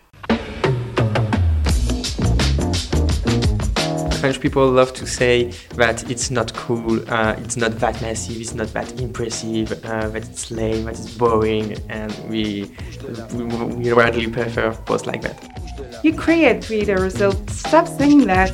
French 4.22 4.40
people 4.40 4.70
love 4.72 4.94
to 4.94 5.06
say 5.06 5.52
that 5.76 6.10
it's 6.10 6.32
not 6.32 6.54
cool, 6.54 7.02
uh, 7.12 7.36
it's 7.40 7.58
not 7.58 7.78
that 7.80 8.02
massive, 8.02 8.40
it's 8.40 8.54
not 8.54 8.68
that 8.72 9.02
impressive, 9.02 9.74
uh, 9.84 10.08
that 10.08 10.24
it's 10.30 10.50
lame, 10.50 10.86
that 10.86 10.94
it's 10.94 11.14
boring, 11.18 11.78
and 11.90 12.14
we, 12.30 12.72
we, 13.34 13.44
we 13.44 13.92
rarely 13.92 14.28
prefer 14.28 14.72
posts 14.86 15.08
like 15.08 15.24
that. 15.24 15.53
You 16.04 16.14
create 16.14 16.62
Twitter, 16.62 17.10
so 17.10 17.32
stop 17.48 17.88
saying 17.88 18.28
that. 18.28 18.52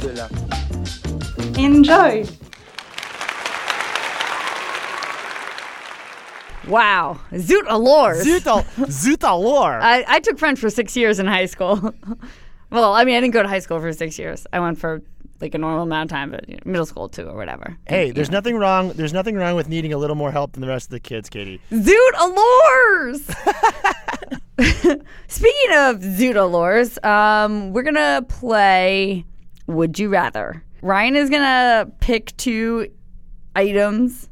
Enjoy! 1.57 2.23
Wow, 6.67 7.19
zoot 7.31 7.65
allures. 7.67 8.23
Zut 8.23 8.45
al- 8.45 8.65
zut 8.91 9.23
alors. 9.23 9.81
I, 9.81 10.05
I 10.07 10.19
took 10.19 10.37
French 10.37 10.59
for 10.59 10.69
six 10.69 10.95
years 10.95 11.17
in 11.17 11.25
high 11.25 11.47
school. 11.47 11.95
well, 12.69 12.93
I 12.93 13.03
mean, 13.03 13.15
I 13.15 13.21
didn't 13.21 13.33
go 13.33 13.41
to 13.41 13.49
high 13.49 13.59
school 13.59 13.79
for 13.79 13.91
six 13.93 14.19
years. 14.19 14.45
I 14.53 14.59
went 14.59 14.77
for 14.77 15.01
like 15.41 15.53
a 15.55 15.57
normal 15.57 15.83
amount 15.83 16.11
of 16.11 16.15
time, 16.15 16.31
but 16.31 16.47
you 16.49 16.55
know, 16.55 16.61
middle 16.65 16.85
school 16.85 17.09
too, 17.09 17.27
or 17.27 17.35
whatever. 17.35 17.77
Hey, 17.87 18.11
there's 18.11 18.29
nothing 18.31 18.55
wrong. 18.57 18.89
There's 18.93 19.13
nothing 19.13 19.35
wrong 19.35 19.55
with 19.55 19.69
needing 19.69 19.93
a 19.93 19.97
little 19.97 20.15
more 20.15 20.31
help 20.31 20.53
than 20.53 20.61
the 20.61 20.67
rest 20.67 20.87
of 20.87 20.91
the 20.91 20.99
kids, 20.99 21.29
Katie. 21.29 21.61
Zoot 21.71 22.13
allures. 22.19 23.25
Speaking 25.27 25.71
of 25.77 25.97
zoot 26.01 26.35
allures, 26.35 26.97
um, 27.03 27.71
we're 27.71 27.83
gonna 27.83 28.25
play 28.27 29.25
Would 29.67 29.97
You 29.97 30.09
Rather. 30.09 30.63
Ryan 30.81 31.15
is 31.15 31.29
gonna 31.29 31.89
pick 32.01 32.35
two 32.37 32.91
items, 33.55 34.27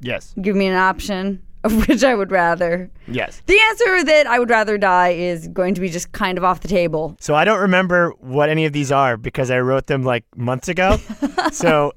Yes. 0.00 0.34
give 0.40 0.56
me 0.56 0.66
an 0.66 0.74
option 0.76 1.42
which 1.86 2.04
I 2.04 2.14
would 2.14 2.30
rather. 2.30 2.90
Yes. 3.06 3.42
The 3.46 3.58
answer 3.68 4.04
that 4.04 4.26
I 4.26 4.38
would 4.38 4.50
rather 4.50 4.78
die 4.78 5.10
is 5.10 5.48
going 5.48 5.74
to 5.74 5.80
be 5.80 5.88
just 5.88 6.12
kind 6.12 6.38
of 6.38 6.44
off 6.44 6.60
the 6.60 6.68
table. 6.68 7.16
So 7.20 7.34
I 7.34 7.44
don't 7.44 7.60
remember 7.60 8.10
what 8.20 8.48
any 8.48 8.64
of 8.64 8.72
these 8.72 8.92
are 8.92 9.16
because 9.16 9.50
I 9.50 9.58
wrote 9.60 9.86
them 9.86 10.04
like 10.04 10.24
months 10.36 10.68
ago. 10.68 10.98
so 11.52 11.92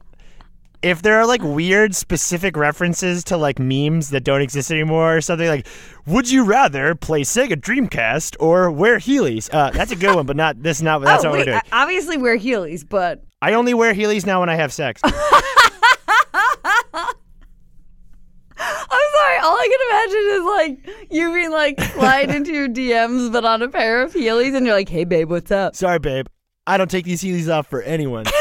if 0.82 1.04
there 1.04 1.20
are 1.20 1.28
like 1.28 1.44
weird 1.44 1.96
specific 1.96 2.58
references 2.58 3.24
to 3.26 3.38
like 3.38 3.60
memes 3.60 4.10
that 4.10 4.24
don't 4.24 4.42
exist 4.42 4.72
anymore 4.72 5.18
or 5.18 5.22
something 5.22 5.48
like 5.48 5.68
would 6.08 6.32
you 6.32 6.44
rather 6.44 6.96
play 6.96 7.22
Sega 7.22 7.54
Dreamcast 7.54 8.36
or 8.40 8.72
wear 8.72 8.98
Heelys? 8.98 9.48
Uh, 9.54 9.70
that's 9.70 9.92
a 9.92 9.96
good 9.96 10.16
one, 10.16 10.26
but 10.26 10.36
not 10.36 10.62
this 10.64 10.82
not 10.82 11.04
that's 11.04 11.20
oh, 11.24 11.28
not 11.28 11.30
what 11.30 11.38
wait, 11.38 11.48
we're 11.48 11.52
doing. 11.54 11.62
I- 11.72 11.84
obviously 11.84 12.18
wear 12.18 12.36
Heelys, 12.38 12.84
but 12.88 13.24
I 13.44 13.54
only 13.54 13.76
wear 13.76 13.94
Heelys 13.94 14.26
now 14.26 14.40
when 14.40 14.50
I 14.50 14.56
have 14.56 14.74
sex. 14.74 15.02
I'm 15.04 15.12
sorry. 19.14 19.38
All 19.44 19.51
I 19.62 19.68
can 19.68 19.80
imagine 19.90 20.26
is 20.32 20.44
like 20.98 21.12
you 21.12 21.34
being 21.34 21.52
like 21.52 21.80
slide 21.94 22.30
into 22.36 22.52
your 22.52 22.68
DMs, 22.68 23.32
but 23.32 23.46
on 23.46 23.62
a 23.62 23.70
pair 23.70 24.02
of 24.02 24.14
Heelys, 24.14 24.56
and 24.56 24.66
you're 24.66 24.76
like, 24.76 24.90
"Hey, 24.90 25.04
babe, 25.04 25.30
what's 25.30 25.52
up?" 25.52 25.76
Sorry, 25.76 26.00
babe. 26.00 26.26
I 26.66 26.78
don't 26.78 26.90
take 26.90 27.06
these 27.06 27.22
Heelys 27.22 27.54
off 27.54 27.68
for 27.68 27.82
anyone. 27.84 28.26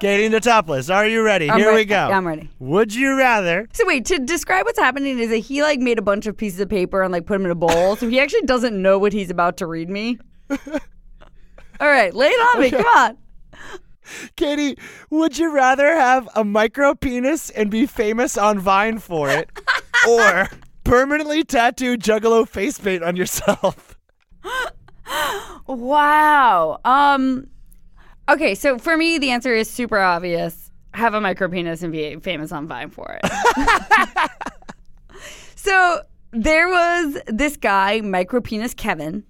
Katie 0.00 0.28
the 0.28 0.40
topless. 0.40 0.88
Are 0.88 1.06
you 1.06 1.22
ready? 1.22 1.50
I'm 1.50 1.58
Here 1.58 1.74
we 1.74 1.84
go. 1.84 1.96
I'm 2.10 2.26
ready. 2.26 2.48
Would 2.58 2.94
you 2.94 3.18
rather? 3.18 3.68
So 3.74 3.86
wait, 3.86 4.06
to 4.06 4.18
describe 4.18 4.64
what's 4.64 4.78
happening 4.78 5.18
is 5.18 5.28
that 5.28 5.38
he 5.38 5.62
like 5.62 5.78
made 5.78 5.98
a 5.98 6.02
bunch 6.02 6.26
of 6.26 6.38
pieces 6.38 6.58
of 6.60 6.70
paper 6.70 7.02
and 7.02 7.12
like 7.12 7.26
put 7.26 7.34
them 7.34 7.44
in 7.44 7.50
a 7.50 7.54
bowl. 7.54 7.96
so 7.96 8.08
he 8.08 8.18
actually 8.18 8.42
doesn't 8.42 8.80
know 8.80 8.98
what 8.98 9.12
he's 9.12 9.28
about 9.30 9.58
to 9.58 9.66
read 9.66 9.90
me. 9.90 10.18
All 10.50 11.88
right, 11.88 12.14
lay 12.14 12.28
it 12.28 12.54
on 12.54 12.60
me. 12.62 12.70
Come 12.70 12.84
on. 12.86 13.18
Katie, 14.40 14.78
would 15.10 15.36
you 15.36 15.52
rather 15.52 15.94
have 15.94 16.26
a 16.34 16.44
micro 16.44 16.94
penis 16.94 17.50
and 17.50 17.70
be 17.70 17.84
famous 17.84 18.38
on 18.38 18.58
Vine 18.58 18.98
for 18.98 19.28
it, 19.28 19.50
or 20.08 20.48
permanently 20.82 21.44
tattoo 21.44 21.98
Juggalo 21.98 22.48
face 22.48 22.78
paint 22.78 23.04
on 23.04 23.16
yourself? 23.16 23.98
Wow. 25.66 26.80
Um 26.84 27.48
Okay, 28.28 28.54
so 28.54 28.78
for 28.78 28.96
me 28.96 29.18
the 29.18 29.30
answer 29.30 29.54
is 29.54 29.68
super 29.68 29.98
obvious. 29.98 30.70
Have 30.94 31.14
a 31.14 31.20
micro 31.20 31.48
penis 31.48 31.82
and 31.82 31.92
be 31.92 32.16
famous 32.16 32.50
on 32.50 32.66
Vine 32.66 32.90
for 32.90 33.18
it. 33.22 33.30
so 35.54 36.00
there 36.32 36.68
was 36.68 37.18
this 37.26 37.56
guy, 37.56 38.00
micro 38.00 38.40
penis 38.40 38.72
Kevin, 38.74 39.24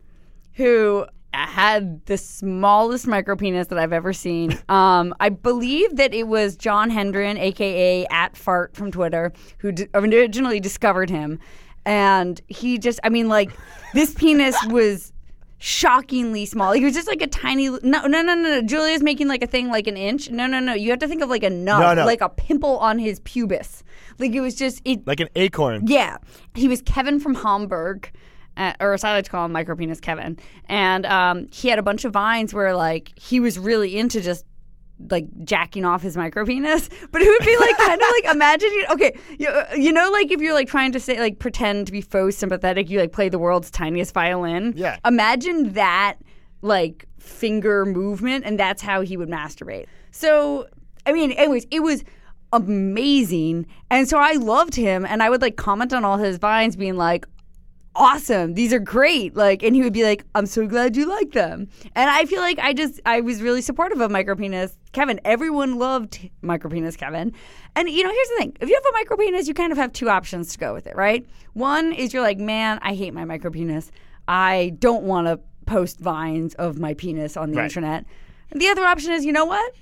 who 0.54 1.06
had 1.32 2.04
the 2.06 2.16
smallest 2.18 3.06
micro 3.06 3.36
penis 3.36 3.68
that 3.68 3.78
I've 3.78 3.92
ever 3.92 4.12
seen. 4.12 4.58
Um, 4.70 5.14
I 5.20 5.28
believe 5.30 5.96
that 5.96 6.14
it 6.14 6.28
was 6.28 6.56
John 6.56 6.90
Hendren, 6.90 7.36
aka 7.36 8.06
at 8.10 8.36
Fart 8.36 8.74
from 8.76 8.90
Twitter, 8.92 9.32
who 9.58 9.72
d- 9.72 9.88
originally 9.94 10.60
discovered 10.60 11.10
him, 11.10 11.38
and 11.84 12.40
he 12.46 12.78
just, 12.78 13.00
I 13.02 13.08
mean, 13.08 13.28
like 13.28 13.50
this 13.94 14.14
penis 14.14 14.56
was 14.68 15.12
shockingly 15.58 16.46
small. 16.46 16.72
He 16.72 16.84
was 16.84 16.94
just 16.94 17.06
like 17.08 17.20
a 17.22 17.26
tiny. 17.26 17.68
No, 17.68 17.78
no, 17.82 18.06
no, 18.06 18.22
no. 18.22 18.34
no. 18.34 18.62
Julia's 18.62 19.02
making 19.02 19.28
like 19.28 19.42
a 19.42 19.46
thing 19.46 19.68
like 19.68 19.86
an 19.86 19.96
inch. 19.96 20.30
No, 20.30 20.46
no, 20.46 20.58
no. 20.60 20.72
You 20.72 20.90
have 20.90 20.98
to 21.00 21.08
think 21.08 21.22
of 21.22 21.28
like 21.28 21.42
a 21.42 21.50
nub, 21.50 21.80
No, 21.80 21.94
no. 21.94 22.06
like 22.06 22.20
a 22.20 22.28
pimple 22.28 22.78
on 22.78 22.98
his 22.98 23.20
pubis. 23.20 23.82
Like 24.18 24.32
it 24.32 24.40
was 24.40 24.54
just 24.54 24.80
it. 24.84 25.06
Like 25.06 25.20
an 25.20 25.28
acorn. 25.36 25.86
Yeah, 25.86 26.16
he 26.54 26.68
was 26.68 26.80
Kevin 26.82 27.20
from 27.20 27.34
Hamburg, 27.34 28.10
uh, 28.60 28.74
or 28.78 28.92
as 28.92 29.02
I 29.02 29.14
like 29.14 29.24
to 29.24 29.30
call 29.30 29.46
him, 29.46 29.52
micro 29.52 29.74
penis 29.74 30.00
Kevin. 30.00 30.38
And 30.66 31.06
um, 31.06 31.48
he 31.50 31.68
had 31.68 31.78
a 31.78 31.82
bunch 31.82 32.04
of 32.04 32.12
vines 32.12 32.52
where 32.52 32.76
like 32.76 33.18
he 33.18 33.40
was 33.40 33.58
really 33.58 33.96
into 33.96 34.20
just 34.20 34.44
like 35.08 35.26
jacking 35.44 35.86
off 35.86 36.02
his 36.02 36.14
micro 36.14 36.44
penis, 36.44 36.90
but 37.10 37.22
it 37.22 37.28
would 37.28 37.46
be 37.46 37.56
like 37.56 37.76
kind 37.78 38.00
of 38.00 38.06
like 38.10 38.34
imagine 38.34 38.70
you 38.72 38.86
okay, 38.90 39.18
you, 39.38 39.48
you 39.76 39.92
know 39.92 40.10
like 40.10 40.30
if 40.30 40.42
you're 40.42 40.52
like 40.52 40.68
trying 40.68 40.92
to 40.92 41.00
say 41.00 41.18
like 41.18 41.38
pretend 41.38 41.86
to 41.86 41.92
be 41.92 42.02
faux 42.02 42.36
sympathetic, 42.36 42.90
you 42.90 43.00
like 43.00 43.12
play 43.12 43.30
the 43.30 43.38
world's 43.38 43.70
tiniest 43.70 44.12
violin. 44.12 44.74
Yeah. 44.76 44.98
Imagine 45.06 45.72
that 45.72 46.18
like 46.60 47.06
finger 47.18 47.86
movement, 47.86 48.44
and 48.44 48.60
that's 48.60 48.82
how 48.82 49.00
he 49.00 49.16
would 49.16 49.30
masturbate. 49.30 49.86
So 50.10 50.68
I 51.06 51.12
mean, 51.12 51.32
anyways, 51.32 51.66
it 51.70 51.80
was 51.80 52.04
amazing, 52.52 53.66
and 53.90 54.06
so 54.06 54.18
I 54.18 54.32
loved 54.32 54.74
him, 54.74 55.06
and 55.06 55.22
I 55.22 55.30
would 55.30 55.40
like 55.40 55.56
comment 55.56 55.94
on 55.94 56.04
all 56.04 56.18
his 56.18 56.36
vines, 56.36 56.76
being 56.76 56.98
like, 56.98 57.24
awesome. 57.96 58.54
These 58.54 58.72
are 58.72 58.78
great. 58.78 59.36
Like 59.36 59.62
and 59.62 59.74
he 59.74 59.82
would 59.82 59.92
be 59.92 60.04
like 60.04 60.24
i'm 60.34 60.46
so 60.46 60.66
glad 60.66 60.96
you 60.96 61.06
like 61.06 61.32
them. 61.32 61.68
And 61.94 62.08
i 62.10 62.24
feel 62.24 62.40
like 62.40 62.58
i 62.58 62.72
just 62.72 63.00
i 63.04 63.20
was 63.20 63.42
really 63.42 63.62
supportive 63.62 64.00
of 64.00 64.10
micropenis 64.10 64.72
kevin 64.92 65.20
everyone 65.24 65.78
loved 65.78 66.28
micropenis 66.42 66.96
kevin. 66.96 67.32
And 67.76 67.88
you 67.88 68.02
know 68.02 68.10
here's 68.10 68.28
the 68.28 68.34
thing. 68.38 68.56
If 68.60 68.68
you 68.68 68.74
have 68.82 68.94
a 68.94 69.04
micropenis 69.04 69.46
you 69.48 69.54
kind 69.54 69.72
of 69.72 69.78
have 69.78 69.92
two 69.92 70.08
options 70.08 70.52
to 70.52 70.58
go 70.58 70.72
with 70.72 70.86
it 70.86 70.96
right? 70.96 71.26
One 71.54 71.92
is 71.92 72.12
you're 72.14 72.22
like 72.22 72.38
man 72.38 72.78
i 72.82 72.94
hate 72.94 73.12
my 73.12 73.24
micropenis 73.24 73.90
i 74.28 74.74
don't 74.78 75.02
want 75.04 75.26
to 75.26 75.40
post 75.66 76.00
vines 76.00 76.54
of 76.54 76.78
my 76.78 76.94
penis 76.94 77.36
on 77.36 77.50
the 77.50 77.56
Right. 77.58 77.64
internet. 77.64 78.04
And 78.50 78.60
the 78.60 78.68
other 78.68 78.84
option 78.84 79.12
is 79.12 79.24
you 79.24 79.32
know 79.32 79.44
what? 79.44 79.72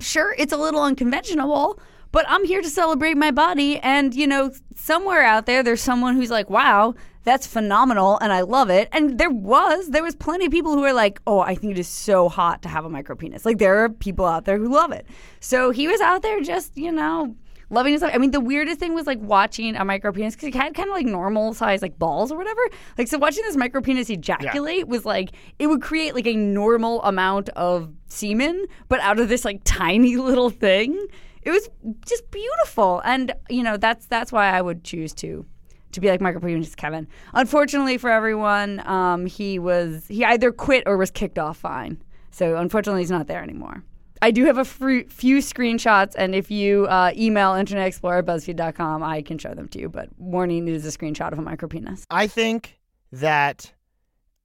Sure 0.00 0.34
it's 0.38 0.52
a 0.52 0.56
little 0.56 0.82
unconventional 0.82 1.80
but 2.10 2.24
i'm 2.28 2.44
here 2.44 2.62
to 2.62 2.70
celebrate 2.70 3.16
my 3.16 3.30
body. 3.30 3.78
And 3.78 4.14
you 4.14 4.26
know 4.26 4.50
somewhere 4.74 5.22
out 5.22 5.46
there 5.46 5.62
there's 5.62 5.80
someone 5.80 6.14
who's 6.16 6.30
like 6.30 6.50
wow 6.50 6.94
that's 7.24 7.46
phenomenal 7.46 8.18
and 8.18 8.32
i 8.32 8.40
love 8.40 8.70
it 8.70 8.88
and 8.92 9.18
there 9.18 9.30
was 9.30 9.88
there 9.88 10.02
was 10.02 10.14
plenty 10.14 10.46
of 10.46 10.52
people 10.52 10.74
who 10.74 10.80
were 10.80 10.92
like 10.92 11.20
oh 11.26 11.40
i 11.40 11.54
think 11.54 11.72
it 11.72 11.78
is 11.78 11.88
so 11.88 12.28
hot 12.28 12.62
to 12.62 12.68
have 12.68 12.84
a 12.84 12.88
micro 12.88 13.14
penis 13.14 13.44
like 13.44 13.58
there 13.58 13.84
are 13.84 13.88
people 13.88 14.24
out 14.24 14.44
there 14.44 14.58
who 14.58 14.68
love 14.68 14.92
it 14.92 15.06
so 15.40 15.70
he 15.70 15.86
was 15.86 16.00
out 16.00 16.22
there 16.22 16.40
just 16.40 16.76
you 16.76 16.92
know 16.92 17.34
loving 17.70 17.92
his 17.92 18.02
life. 18.02 18.12
I 18.14 18.18
mean, 18.18 18.30
the 18.30 18.40
weirdest 18.40 18.80
thing 18.80 18.94
was 18.94 19.06
like 19.06 19.18
watching 19.20 19.76
a 19.76 19.84
micro 19.84 20.12
penis 20.12 20.34
because 20.34 20.52
he 20.52 20.58
had 20.58 20.74
kind 20.74 20.88
of 20.88 20.94
like 20.94 21.06
normal 21.06 21.54
size 21.54 21.82
like 21.82 21.98
balls 21.98 22.32
or 22.32 22.38
whatever. 22.38 22.60
Like, 22.96 23.08
so 23.08 23.18
watching 23.18 23.44
this 23.44 23.56
micro 23.56 23.80
penis 23.80 24.10
ejaculate 24.10 24.88
was 24.88 25.04
like 25.04 25.30
it 25.58 25.66
would 25.66 25.82
create 25.82 26.14
like 26.14 26.26
a 26.26 26.36
normal 26.36 27.02
amount 27.02 27.48
of 27.50 27.92
semen, 28.06 28.66
but 28.88 29.00
out 29.00 29.18
of 29.18 29.28
this 29.28 29.44
like 29.44 29.60
tiny 29.64 30.16
little 30.28 30.50
thing. 30.50 31.06
It 31.42 31.50
was 31.50 31.70
just 32.04 32.30
beautiful, 32.30 33.00
and 33.04 33.32
you 33.48 33.62
know 33.62 33.76
that's 33.76 34.06
that's 34.06 34.32
why 34.32 34.50
I 34.50 34.60
would 34.60 34.84
choose 34.84 35.14
to 35.14 35.46
to 35.92 36.00
be 36.00 36.08
like 36.08 36.20
micro 36.20 36.40
penis 36.40 36.74
Kevin. 36.74 37.08
Unfortunately 37.34 37.98
for 37.98 38.10
everyone, 38.10 38.86
um, 38.86 39.26
he 39.26 39.58
was 39.58 40.06
he 40.08 40.24
either 40.24 40.52
quit 40.52 40.84
or 40.86 40.96
was 40.96 41.10
kicked 41.10 41.38
off 41.38 41.60
Vine. 41.60 42.02
So 42.30 42.56
unfortunately, 42.56 43.02
he's 43.02 43.10
not 43.10 43.26
there 43.26 43.42
anymore. 43.42 43.82
I 44.20 44.30
do 44.30 44.44
have 44.46 44.58
a 44.58 44.64
few 44.64 45.38
screenshots, 45.38 46.14
and 46.18 46.34
if 46.34 46.50
you 46.50 46.86
uh, 46.86 47.12
email 47.16 47.54
Internet 47.54 47.86
Explorer 47.86 48.22
BuzzFeed.com, 48.22 49.02
I 49.02 49.22
can 49.22 49.38
show 49.38 49.54
them 49.54 49.68
to 49.68 49.78
you. 49.78 49.88
But 49.88 50.08
warning, 50.18 50.66
it 50.66 50.74
is 50.74 50.84
a 50.84 50.96
screenshot 50.96 51.32
of 51.32 51.38
a 51.38 51.42
micropenis. 51.42 52.04
I 52.10 52.26
think 52.26 52.80
that 53.12 53.72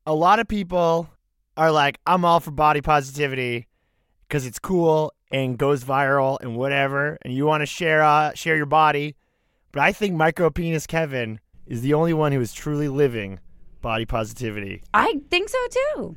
a 0.05 0.13
lot 0.13 0.39
of 0.39 0.47
people 0.47 1.09
are 1.57 1.71
like, 1.71 1.99
I'm 2.05 2.23
all 2.23 2.39
for 2.39 2.51
body 2.51 2.81
positivity 2.81 3.67
because 4.27 4.45
it's 4.45 4.59
cool 4.59 5.13
and 5.31 5.57
goes 5.57 5.83
viral 5.83 6.37
and 6.41 6.55
whatever, 6.55 7.17
and 7.23 7.33
you 7.33 7.45
want 7.45 7.61
to 7.61 7.65
share 7.65 8.03
uh, 8.03 8.33
share 8.33 8.55
your 8.55 8.67
body. 8.67 9.15
But 9.73 9.81
I 9.81 9.91
think 9.91 10.15
micro 10.15 10.51
penis 10.51 10.85
Kevin 10.85 11.39
is 11.65 11.81
the 11.81 11.95
only 11.95 12.13
one 12.13 12.31
who 12.31 12.39
is 12.39 12.53
truly 12.53 12.87
living 12.87 13.39
body 13.81 14.05
positivity. 14.05 14.83
I 14.93 15.19
think 15.31 15.49
so 15.49 15.57
too. 15.69 16.15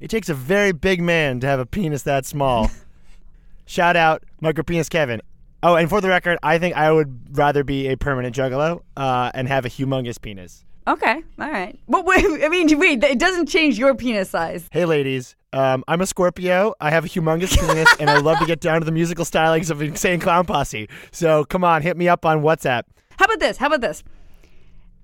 It 0.00 0.08
takes 0.08 0.28
a 0.28 0.34
very 0.34 0.70
big 0.70 1.02
man 1.02 1.40
to 1.40 1.46
have 1.48 1.58
a 1.58 1.66
penis 1.66 2.04
that 2.04 2.24
small. 2.24 2.70
Shout 3.66 3.96
out 3.96 4.22
micro 4.40 4.62
penis 4.62 4.88
Kevin. 4.88 5.20
Oh, 5.62 5.74
and 5.74 5.90
for 5.90 6.00
the 6.00 6.08
record, 6.08 6.38
I 6.42 6.58
think 6.58 6.76
I 6.76 6.92
would 6.92 7.36
rather 7.36 7.64
be 7.64 7.88
a 7.88 7.96
permanent 7.96 8.36
juggalo 8.36 8.82
uh, 8.96 9.32
and 9.34 9.48
have 9.48 9.64
a 9.64 9.68
humongous 9.68 10.20
penis. 10.20 10.64
Okay, 10.86 11.22
all 11.38 11.50
right. 11.50 11.78
But 11.88 12.04
wait, 12.04 12.24
I 12.44 12.48
mean, 12.48 12.78
wait, 12.78 13.02
it 13.02 13.18
doesn't 13.18 13.46
change 13.46 13.78
your 13.78 13.94
penis 13.94 14.30
size. 14.30 14.68
Hey, 14.70 14.84
ladies. 14.84 15.34
Um, 15.52 15.84
I'm 15.86 16.00
a 16.00 16.06
Scorpio. 16.06 16.74
I 16.80 16.90
have 16.90 17.04
a 17.04 17.08
humongous 17.08 17.56
penis, 17.68 17.88
and 18.00 18.10
I 18.10 18.18
love 18.18 18.38
to 18.40 18.46
get 18.46 18.60
down 18.60 18.80
to 18.80 18.84
the 18.84 18.92
musical 18.92 19.24
stylings 19.24 19.70
of 19.70 19.80
Insane 19.80 20.20
Clown 20.20 20.44
Posse. 20.46 20.88
So 21.12 21.44
come 21.44 21.62
on, 21.64 21.82
hit 21.82 21.96
me 21.96 22.08
up 22.08 22.26
on 22.26 22.42
WhatsApp. 22.42 22.82
How 23.18 23.26
about 23.26 23.38
this? 23.40 23.56
How 23.56 23.68
about 23.68 23.80
this? 23.80 24.02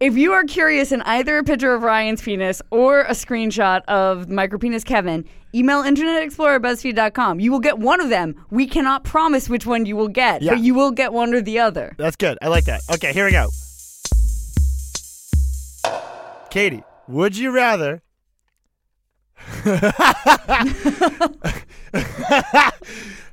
If 0.00 0.16
you 0.16 0.32
are 0.32 0.44
curious 0.44 0.92
in 0.92 1.02
either 1.02 1.36
a 1.38 1.44
picture 1.44 1.74
of 1.74 1.82
Ryan's 1.82 2.22
penis 2.22 2.62
or 2.70 3.02
a 3.02 3.10
screenshot 3.12 3.82
of 3.84 4.26
micropenis 4.26 4.82
Kevin, 4.84 5.26
email 5.54 5.82
Internet 5.82 6.22
Explorer 6.22 6.58
BuzzFeed.com. 6.58 7.38
You 7.38 7.52
will 7.52 7.60
get 7.60 7.78
one 7.78 8.00
of 8.00 8.08
them. 8.08 8.34
We 8.50 8.66
cannot 8.66 9.04
promise 9.04 9.48
which 9.48 9.66
one 9.66 9.84
you 9.86 9.96
will 9.96 10.08
get, 10.08 10.40
Yeah. 10.42 10.52
but 10.54 10.60
you 10.60 10.74
will 10.74 10.90
get 10.90 11.12
one 11.12 11.32
or 11.34 11.42
the 11.42 11.58
other. 11.60 11.94
That's 11.98 12.16
good. 12.16 12.38
I 12.42 12.48
like 12.48 12.64
that. 12.64 12.80
Okay, 12.94 13.12
here 13.12 13.26
we 13.26 13.32
go. 13.32 13.48
Katie, 16.50 16.82
would 17.08 17.36
you 17.36 17.50
rather 17.52 18.02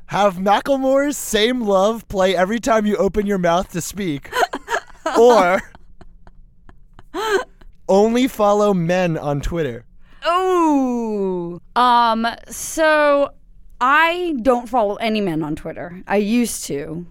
have 0.07 0.35
Macklemore's 0.35 1.17
Same 1.17 1.61
Love 1.61 2.07
play 2.07 2.35
every 2.35 2.59
time 2.59 2.85
you 2.85 2.95
open 2.97 3.25
your 3.25 3.37
mouth 3.37 3.71
to 3.71 3.81
speak, 3.81 4.31
or 5.19 5.61
only 7.89 8.27
follow 8.27 8.73
men 8.73 9.17
on 9.17 9.41
Twitter? 9.41 9.85
Oh, 10.25 11.61
Um, 11.75 12.27
so 12.49 13.31
I 13.79 14.35
don't 14.41 14.67
follow 14.67 14.95
any 14.95 15.21
men 15.21 15.43
on 15.43 15.55
Twitter. 15.55 16.01
I 16.07 16.17
used 16.17 16.65
to. 16.65 17.05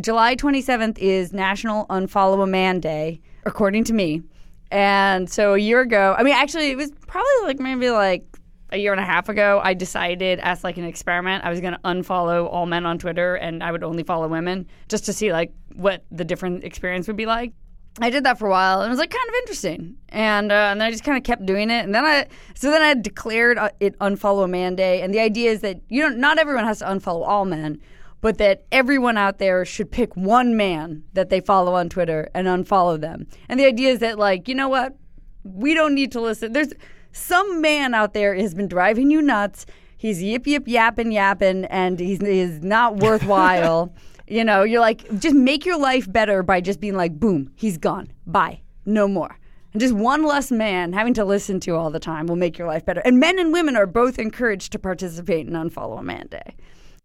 July 0.00 0.36
27th 0.36 0.98
is 0.98 1.32
National 1.32 1.86
Unfollow 1.86 2.42
a 2.42 2.46
Man 2.46 2.80
Day, 2.80 3.20
according 3.44 3.84
to 3.84 3.92
me. 3.92 4.22
And 4.70 5.28
so 5.28 5.54
a 5.54 5.58
year 5.58 5.80
ago, 5.80 6.14
I 6.16 6.22
mean, 6.22 6.34
actually, 6.34 6.70
it 6.70 6.76
was 6.76 6.92
probably 7.06 7.30
like 7.42 7.58
maybe 7.58 7.90
like 7.90 8.24
a 8.72 8.78
year 8.78 8.92
and 8.92 9.00
a 9.00 9.04
half 9.04 9.28
ago, 9.28 9.60
I 9.62 9.74
decided 9.74 10.38
as 10.40 10.62
like 10.64 10.76
an 10.76 10.84
experiment, 10.84 11.44
I 11.44 11.50
was 11.50 11.60
going 11.60 11.72
to 11.72 11.80
unfollow 11.80 12.48
all 12.50 12.66
men 12.66 12.86
on 12.86 12.98
Twitter 12.98 13.34
and 13.34 13.62
I 13.62 13.72
would 13.72 13.82
only 13.82 14.02
follow 14.02 14.28
women 14.28 14.66
just 14.88 15.04
to 15.06 15.12
see 15.12 15.32
like 15.32 15.52
what 15.74 16.04
the 16.10 16.24
different 16.24 16.64
experience 16.64 17.06
would 17.06 17.16
be 17.16 17.26
like. 17.26 17.52
I 18.00 18.08
did 18.10 18.24
that 18.24 18.38
for 18.38 18.46
a 18.46 18.50
while 18.50 18.80
and 18.80 18.86
it 18.86 18.90
was 18.90 19.00
like 19.00 19.10
kind 19.10 19.28
of 19.28 19.34
interesting. 19.36 19.96
And, 20.10 20.52
uh, 20.52 20.68
and 20.70 20.80
then 20.80 20.86
I 20.86 20.90
just 20.90 21.02
kind 21.02 21.18
of 21.18 21.24
kept 21.24 21.44
doing 21.44 21.70
it. 21.70 21.84
And 21.84 21.94
then 21.94 22.04
I, 22.04 22.26
so 22.54 22.70
then 22.70 22.82
I 22.82 22.94
declared 22.94 23.58
uh, 23.58 23.70
it 23.80 23.98
Unfollow 23.98 24.44
a 24.44 24.48
Man 24.48 24.76
Day. 24.76 25.02
And 25.02 25.12
the 25.12 25.20
idea 25.20 25.50
is 25.50 25.60
that, 25.62 25.80
you 25.88 26.08
know, 26.08 26.14
not 26.14 26.38
everyone 26.38 26.64
has 26.64 26.78
to 26.78 26.84
unfollow 26.84 27.26
all 27.26 27.44
men, 27.44 27.80
but 28.20 28.38
that 28.38 28.64
everyone 28.70 29.16
out 29.16 29.38
there 29.38 29.64
should 29.64 29.90
pick 29.90 30.16
one 30.16 30.56
man 30.56 31.04
that 31.14 31.30
they 31.30 31.40
follow 31.40 31.74
on 31.74 31.88
Twitter 31.88 32.28
and 32.34 32.46
unfollow 32.46 33.00
them. 33.00 33.26
And 33.48 33.58
the 33.58 33.66
idea 33.66 33.90
is 33.90 34.00
that, 34.00 34.18
like, 34.18 34.48
you 34.48 34.54
know 34.54 34.68
what? 34.68 34.96
We 35.42 35.74
don't 35.74 35.94
need 35.94 36.12
to 36.12 36.20
listen. 36.20 36.52
There's 36.52 36.72
some 37.12 37.60
man 37.60 37.94
out 37.94 38.14
there 38.14 38.34
has 38.34 38.54
been 38.54 38.68
driving 38.68 39.10
you 39.10 39.22
nuts. 39.22 39.66
he's 39.96 40.22
yip 40.22 40.46
yip 40.46 40.66
yapping 40.66 41.12
yapping, 41.12 41.64
and 41.66 41.98
he's 41.98 42.20
he's 42.20 42.62
not 42.62 42.96
worthwhile. 42.96 43.94
you 44.30 44.44
know, 44.44 44.62
you're 44.62 44.80
like, 44.80 45.04
just 45.18 45.34
make 45.34 45.66
your 45.66 45.78
life 45.78 46.10
better 46.10 46.42
by 46.42 46.60
just 46.60 46.80
being 46.80 46.94
like, 46.94 47.18
boom, 47.18 47.50
he's 47.56 47.76
gone, 47.76 48.12
bye, 48.26 48.60
no 48.86 49.08
more. 49.08 49.36
And 49.72 49.80
just 49.80 49.94
one 49.94 50.24
less 50.24 50.50
man 50.50 50.92
having 50.92 51.14
to 51.14 51.24
listen 51.24 51.60
to 51.60 51.74
all 51.74 51.90
the 51.90 52.00
time 52.00 52.26
will 52.26 52.36
make 52.36 52.56
your 52.56 52.66
life 52.66 52.84
better. 52.84 53.00
And 53.00 53.18
men 53.18 53.38
and 53.38 53.52
women 53.52 53.76
are 53.76 53.86
both 53.86 54.18
encouraged 54.18 54.72
to 54.72 54.78
participate 54.78 55.46
in 55.46 55.52
Unfollow 55.54 55.98
a 55.98 56.02
Man 56.02 56.28
Day. 56.28 56.54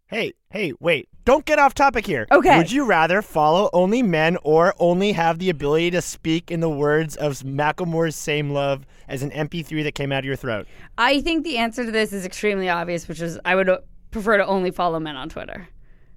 Hey, 0.08 0.34
hey, 0.50 0.72
wait. 0.78 1.08
Don't 1.24 1.44
get 1.44 1.58
off 1.58 1.74
topic 1.74 2.06
here. 2.06 2.28
Okay. 2.30 2.56
Would 2.58 2.70
you 2.70 2.84
rather 2.84 3.22
follow 3.22 3.68
only 3.72 4.04
men 4.04 4.36
or 4.44 4.72
only 4.78 5.10
have 5.10 5.40
the 5.40 5.50
ability 5.50 5.90
to 5.90 6.00
speak 6.00 6.52
in 6.52 6.60
the 6.60 6.68
words 6.70 7.16
of 7.16 7.32
Macklemore's 7.40 8.14
Same 8.14 8.50
Love 8.50 8.86
as 9.08 9.24
an 9.24 9.32
MP3 9.32 9.82
that 9.82 9.96
came 9.96 10.12
out 10.12 10.20
of 10.20 10.24
your 10.24 10.36
throat? 10.36 10.68
I 10.96 11.20
think 11.22 11.42
the 11.42 11.58
answer 11.58 11.84
to 11.84 11.90
this 11.90 12.12
is 12.12 12.24
extremely 12.24 12.68
obvious, 12.68 13.08
which 13.08 13.20
is 13.20 13.40
I 13.44 13.56
would 13.56 13.68
uh, 13.68 13.78
prefer 14.12 14.36
to 14.36 14.46
only 14.46 14.70
follow 14.70 15.00
men 15.00 15.16
on 15.16 15.28
Twitter. 15.28 15.66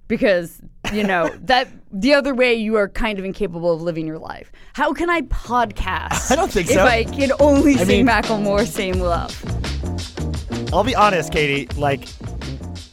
Because, 0.06 0.60
you 0.92 1.02
know, 1.02 1.28
that 1.42 1.66
the 1.90 2.14
other 2.14 2.32
way 2.32 2.54
you 2.54 2.76
are 2.76 2.88
kind 2.88 3.18
of 3.18 3.24
incapable 3.24 3.72
of 3.72 3.82
living 3.82 4.06
your 4.06 4.18
life. 4.18 4.52
How 4.74 4.92
can 4.92 5.10
I 5.10 5.22
podcast? 5.22 6.30
I 6.30 6.36
don't 6.36 6.50
think 6.52 6.68
so. 6.68 6.74
if. 6.74 6.86
I 6.88 7.02
can 7.04 7.32
only 7.40 7.74
I 7.74 7.78
sing 7.84 7.88
mean- 7.88 8.06
Macklemore 8.06 8.64
Same 8.68 9.00
Love. 9.00 9.34
I'll 10.72 10.84
be 10.84 10.94
honest, 10.94 11.32
Katie. 11.32 11.66
Like, 11.76 12.06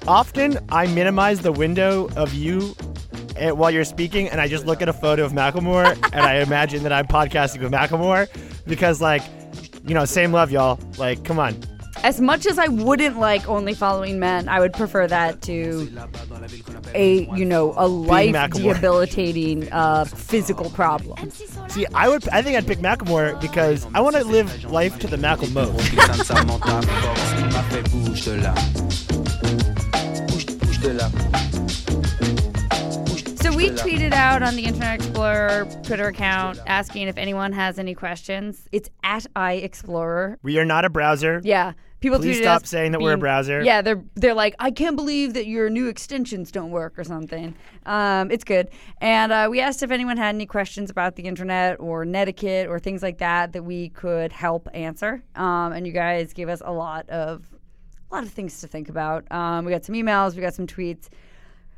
often 0.08 0.60
I 0.70 0.88
minimize 0.88 1.42
the 1.42 1.52
window 1.52 2.10
of 2.16 2.34
you 2.34 2.76
eh, 3.36 3.52
while 3.52 3.70
you're 3.70 3.84
speaking, 3.84 4.30
and 4.30 4.40
I 4.40 4.48
just 4.48 4.66
look 4.66 4.82
at 4.82 4.90
a 4.90 4.94
photo 4.94 5.26
of 5.26 5.34
Macklemore, 5.34 5.94
and 6.14 6.22
I 6.22 6.36
imagine 6.36 6.84
that 6.84 6.94
I'm 6.94 7.08
podcasting 7.08 7.62
with 7.62 7.72
Macklemore 7.72 8.28
because, 8.66 9.02
like, 9.02 9.22
you 9.86 9.94
know, 9.94 10.06
same 10.06 10.32
love, 10.32 10.52
y'all. 10.52 10.80
Like, 10.98 11.24
come 11.24 11.40
on. 11.40 11.56
As 12.04 12.22
much 12.22 12.46
as 12.46 12.60
I 12.60 12.68
wouldn't 12.68 13.18
like 13.18 13.50
only 13.50 13.74
following 13.74 14.20
men, 14.20 14.48
I 14.48 14.60
would 14.60 14.74
prefer 14.74 15.08
that 15.08 15.42
to 15.44 15.90
a 16.94 17.28
you 17.36 17.44
know 17.44 17.74
a 17.76 17.88
life 17.88 18.52
debilitating 18.52 19.68
uh, 19.72 20.06
physical 20.06 20.70
problem. 20.70 21.32
See, 21.32 21.88
I 21.96 22.08
would. 22.08 22.30
I 22.30 22.44
think 22.44 22.56
I'd 22.56 22.68
pick 22.68 22.80
Macklemore 22.80 23.42
because 23.42 23.88
I 23.96 24.02
want 24.02 24.16
to 24.16 24.24
live 24.24 24.66
life 24.66 25.00
to 25.00 25.08
the 25.08 25.18
Mackle 25.18 25.50
most. 25.50 25.92
So 30.88 30.94
we 33.54 33.72
tweeted 33.72 34.14
out 34.14 34.42
on 34.42 34.56
the 34.56 34.64
Internet 34.64 35.02
Explorer 35.02 35.68
Twitter 35.84 36.08
account 36.08 36.60
asking 36.66 37.10
if 37.10 37.18
anyone 37.18 37.52
has 37.52 37.78
any 37.78 37.94
questions. 37.94 38.70
It's 38.72 38.90
at 39.04 39.26
iExplorer. 39.36 40.38
We 40.44 40.58
are 40.60 40.64
not 40.64 40.86
a 40.86 40.90
browser. 40.90 41.42
Yeah. 41.44 41.74
People 42.00 42.20
Please 42.20 42.38
tweeted 42.38 42.44
stop 42.44 42.64
us 42.64 42.70
saying 42.70 42.94
that 42.94 43.02
we're 43.02 43.12
a 43.12 43.16
being- 43.16 43.20
browser. 43.20 43.62
Yeah, 43.64 43.82
they're 43.82 44.02
they're 44.16 44.34
like, 44.34 44.56
I 44.60 44.72
can't 44.72 44.96
believe 44.96 45.34
that 45.34 45.46
your 45.46 45.70
new 45.70 45.88
extensions 45.90 46.54
don't 46.54 46.72
work 46.72 46.98
or 46.98 47.04
something. 47.04 47.54
Um, 47.86 48.32
it's 48.32 48.46
good. 48.46 48.70
And 49.02 49.34
uh, 49.34 49.48
we 49.52 49.60
asked 49.60 49.84
if 49.84 49.92
anyone 49.92 50.16
had 50.16 50.36
any 50.36 50.46
questions 50.46 50.90
about 50.90 51.18
the 51.18 51.24
internet 51.24 51.82
or 51.82 52.06
netiquette 52.06 52.70
or 52.70 52.80
things 52.80 53.04
like 53.04 53.18
that 53.18 53.52
that 53.52 53.64
we 53.64 53.90
could 53.90 54.32
help 54.32 54.70
answer. 54.74 55.22
Um, 55.36 55.74
and 55.74 55.86
you 55.86 55.92
guys 55.92 56.32
gave 56.32 56.48
us 56.48 56.62
a 56.64 56.72
lot 56.72 57.10
of 57.10 57.44
a 58.10 58.16
lot 58.16 58.24
of 58.24 58.32
things 58.32 58.62
to 58.62 58.68
think 58.68 58.90
about. 58.90 59.30
Um, 59.32 59.66
we 59.66 59.72
got 59.72 59.84
some 59.86 59.96
emails, 59.96 60.36
we 60.36 60.42
got 60.42 60.54
some 60.54 60.68
tweets. 60.68 61.10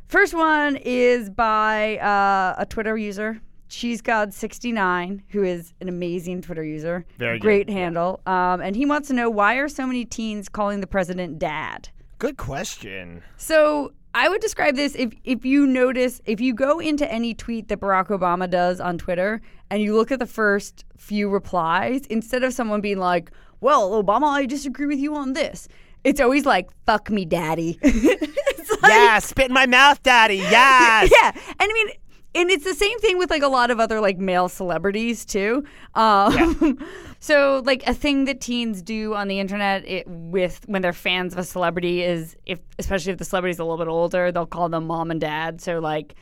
First 0.07 0.33
one 0.33 0.75
is 0.77 1.29
by 1.29 1.97
uh, 1.97 2.55
a 2.57 2.65
Twitter 2.65 2.97
user, 2.97 3.41
Cheese 3.69 4.01
God 4.01 4.33
69 4.33 5.23
who 5.29 5.43
is 5.43 5.73
an 5.79 5.87
amazing 5.87 6.41
Twitter 6.41 6.63
user. 6.63 7.05
Very 7.17 7.37
good. 7.37 7.45
Great 7.45 7.69
handle. 7.69 8.19
Um, 8.25 8.61
and 8.61 8.75
he 8.75 8.85
wants 8.85 9.07
to 9.09 9.13
know 9.13 9.29
why 9.29 9.55
are 9.55 9.69
so 9.69 9.85
many 9.85 10.05
teens 10.05 10.49
calling 10.49 10.81
the 10.81 10.87
president 10.87 11.37
dad? 11.37 11.89
Good 12.17 12.37
question. 12.37 13.21
So 13.37 13.93
I 14.15 14.27
would 14.27 14.41
describe 14.41 14.75
this 14.75 14.95
if 14.95 15.13
if 15.23 15.45
you 15.45 15.67
notice 15.67 16.19
if 16.25 16.41
you 16.41 16.53
go 16.53 16.79
into 16.79 17.09
any 17.11 17.35
tweet 17.35 17.67
that 17.67 17.79
Barack 17.79 18.07
Obama 18.07 18.49
does 18.49 18.79
on 18.81 18.97
Twitter 18.97 19.39
and 19.69 19.81
you 19.81 19.95
look 19.95 20.11
at 20.11 20.19
the 20.19 20.25
first 20.25 20.83
few 20.97 21.29
replies, 21.29 22.07
instead 22.07 22.43
of 22.43 22.53
someone 22.53 22.81
being 22.81 22.97
like, 22.97 23.31
"Well, 23.61 23.91
Obama, 23.91 24.29
I 24.29 24.47
disagree 24.47 24.87
with 24.87 24.99
you 24.99 25.15
on 25.15 25.33
this," 25.33 25.67
it's 26.03 26.19
always 26.19 26.45
like, 26.45 26.69
"Fuck 26.85 27.09
me, 27.09 27.25
daddy." 27.25 27.79
yeah, 28.83 29.19
spit 29.19 29.47
in 29.47 29.53
my 29.53 29.65
mouth, 29.65 30.01
daddy. 30.03 30.37
Yes. 30.37 31.11
yeah, 31.21 31.31
and 31.33 31.55
I 31.59 31.73
mean, 31.73 31.89
and 32.35 32.49
it's 32.49 32.63
the 32.63 32.75
same 32.75 32.97
thing 32.99 33.17
with 33.17 33.29
like 33.29 33.41
a 33.41 33.47
lot 33.47 33.71
of 33.71 33.79
other 33.79 33.99
like 33.99 34.17
male 34.17 34.49
celebrities 34.49 35.25
too. 35.25 35.63
Um, 35.95 36.77
so 37.19 37.61
like 37.65 37.85
a 37.87 37.93
thing 37.93 38.25
that 38.25 38.39
teens 38.39 38.81
do 38.81 39.15
on 39.15 39.27
the 39.27 39.39
internet 39.39 39.87
it, 39.87 40.07
with 40.07 40.61
when 40.67 40.81
they're 40.81 40.93
fans 40.93 41.33
of 41.33 41.39
a 41.39 41.43
celebrity 41.43 42.03
is 42.03 42.35
if 42.45 42.59
especially 42.77 43.11
if 43.11 43.17
the 43.17 43.25
celebrity's 43.25 43.59
a 43.59 43.63
little 43.63 43.77
bit 43.77 43.87
older, 43.87 44.31
they'll 44.31 44.45
call 44.45 44.69
them 44.69 44.87
mom 44.87 45.11
and 45.11 45.19
dad. 45.19 45.59
So 45.59 45.79
like, 45.79 46.15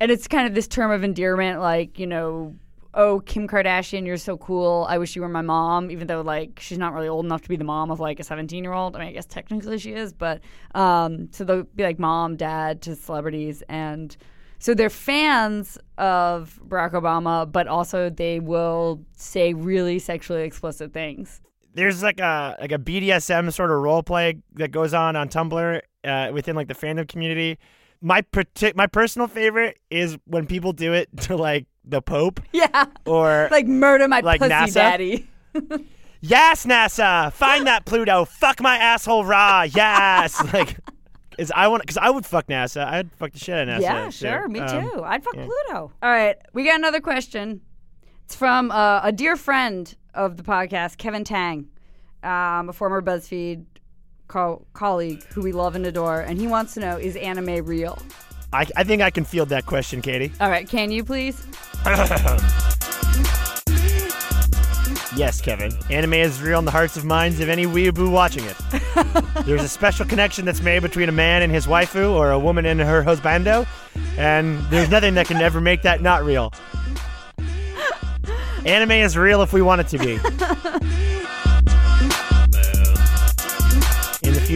and 0.00 0.10
it's 0.10 0.26
kind 0.26 0.46
of 0.46 0.54
this 0.54 0.66
term 0.66 0.90
of 0.90 1.04
endearment, 1.04 1.60
like 1.60 1.98
you 1.98 2.06
know. 2.06 2.54
Oh, 2.96 3.20
Kim 3.20 3.48
Kardashian, 3.48 4.06
you're 4.06 4.16
so 4.16 4.36
cool. 4.36 4.86
I 4.88 4.98
wish 4.98 5.16
you 5.16 5.22
were 5.22 5.28
my 5.28 5.42
mom, 5.42 5.90
even 5.90 6.06
though 6.06 6.20
like 6.20 6.60
she's 6.60 6.78
not 6.78 6.94
really 6.94 7.08
old 7.08 7.24
enough 7.24 7.42
to 7.42 7.48
be 7.48 7.56
the 7.56 7.64
mom 7.64 7.90
of 7.90 7.98
like 7.98 8.20
a 8.20 8.24
17 8.24 8.62
year 8.62 8.72
old. 8.72 8.94
I 8.94 9.00
mean, 9.00 9.08
I 9.08 9.12
guess 9.12 9.26
technically 9.26 9.78
she 9.78 9.92
is, 9.94 10.12
but 10.12 10.40
um, 10.76 11.28
so 11.32 11.42
they'll 11.42 11.64
be 11.64 11.82
like 11.82 11.98
mom, 11.98 12.36
dad 12.36 12.82
to 12.82 12.94
celebrities, 12.94 13.62
and 13.68 14.16
so 14.60 14.74
they're 14.74 14.90
fans 14.90 15.76
of 15.98 16.60
Barack 16.66 16.92
Obama, 16.92 17.50
but 17.50 17.66
also 17.66 18.08
they 18.10 18.38
will 18.38 19.04
say 19.16 19.54
really 19.54 19.98
sexually 19.98 20.44
explicit 20.44 20.92
things. 20.92 21.40
There's 21.74 22.02
like 22.02 22.20
a 22.20 22.56
like 22.60 22.70
a 22.70 22.78
BDSM 22.78 23.52
sort 23.52 23.72
of 23.72 23.78
role 23.78 24.04
play 24.04 24.36
that 24.54 24.70
goes 24.70 24.94
on 24.94 25.16
on 25.16 25.28
Tumblr 25.28 25.80
uh, 26.04 26.30
within 26.32 26.54
like 26.54 26.68
the 26.68 26.74
fandom 26.74 27.08
community. 27.08 27.58
My 28.00 28.22
partic- 28.22 28.76
my 28.76 28.86
personal 28.86 29.28
favorite 29.28 29.78
is 29.90 30.18
when 30.26 30.46
people 30.46 30.72
do 30.72 30.92
it 30.92 31.08
to 31.22 31.36
like 31.36 31.66
the 31.84 32.00
Pope 32.02 32.40
Yeah, 32.52 32.86
or 33.06 33.48
like 33.50 33.66
murder 33.66 34.08
my 34.08 34.20
Like 34.20 34.40
pussy 34.40 34.52
NASA? 34.52 34.74
daddy. 34.74 35.28
yes, 36.20 36.66
NASA, 36.66 37.32
find 37.32 37.66
that 37.66 37.84
Pluto, 37.84 38.24
fuck 38.24 38.60
my 38.60 38.76
asshole 38.76 39.24
raw, 39.24 39.62
yes. 39.62 40.42
like, 40.52 40.76
is 41.38 41.52
I 41.54 41.68
want 41.68 41.82
because 41.82 41.96
I 41.98 42.10
would 42.10 42.24
fuck 42.26 42.46
NASA. 42.46 42.84
I'd 42.84 43.12
fuck 43.12 43.32
the 43.32 43.38
shit 43.38 43.54
out 43.56 43.68
of 43.68 43.78
NASA. 43.78 43.82
yeah, 43.82 44.04
so, 44.10 44.26
sure, 44.28 44.48
me 44.48 44.60
um, 44.60 44.90
too. 44.90 45.02
I'd 45.02 45.24
fuck 45.24 45.36
yeah. 45.36 45.46
Pluto. 45.46 45.92
All 46.02 46.10
right, 46.10 46.36
we 46.52 46.64
got 46.64 46.76
another 46.76 47.00
question. 47.00 47.60
It's 48.24 48.34
from 48.34 48.70
uh, 48.70 49.00
a 49.02 49.12
dear 49.12 49.36
friend 49.36 49.94
of 50.14 50.36
the 50.36 50.42
podcast, 50.42 50.96
Kevin 50.96 51.24
Tang, 51.24 51.68
um, 52.22 52.68
a 52.68 52.72
former 52.72 53.02
BuzzFeed 53.02 53.64
co- 54.34 54.66
colleague 54.72 55.22
who 55.32 55.42
we 55.42 55.52
love 55.52 55.76
and 55.76 55.86
adore, 55.86 56.20
and 56.20 56.38
he 56.38 56.48
wants 56.48 56.74
to 56.74 56.80
know: 56.80 56.96
Is 56.96 57.14
anime 57.16 57.64
real? 57.64 57.96
I, 58.52 58.66
I 58.76 58.82
think 58.84 59.00
I 59.00 59.10
can 59.10 59.24
field 59.24 59.48
that 59.50 59.64
question, 59.64 60.02
Katie. 60.02 60.32
All 60.40 60.50
right, 60.50 60.68
can 60.68 60.90
you 60.90 61.04
please? 61.04 61.46
Yes, 65.16 65.40
Kevin. 65.40 65.72
Anime 65.90 66.14
is 66.14 66.42
real 66.42 66.58
in 66.58 66.64
the 66.64 66.72
hearts 66.72 66.96
and 66.96 67.04
minds 67.04 67.38
of 67.38 67.48
any 67.48 67.66
weeaboo 67.66 68.10
watching 68.10 68.42
it. 68.46 68.56
There's 69.46 69.62
a 69.62 69.68
special 69.68 70.04
connection 70.04 70.44
that's 70.44 70.60
made 70.60 70.82
between 70.82 71.08
a 71.08 71.12
man 71.12 71.42
and 71.42 71.52
his 71.52 71.68
waifu 71.68 72.10
or 72.10 72.32
a 72.32 72.38
woman 72.38 72.66
and 72.66 72.80
her 72.80 73.04
husbando, 73.04 73.64
and 74.18 74.58
there's 74.70 74.90
nothing 74.90 75.14
that 75.14 75.28
can 75.28 75.36
ever 75.36 75.60
make 75.60 75.82
that 75.82 76.02
not 76.02 76.24
real. 76.24 76.52
Anime 78.66 78.90
is 78.90 79.16
real 79.16 79.40
if 79.42 79.52
we 79.52 79.62
want 79.62 79.82
it 79.82 79.88
to 79.96 79.98
be. 79.98 80.18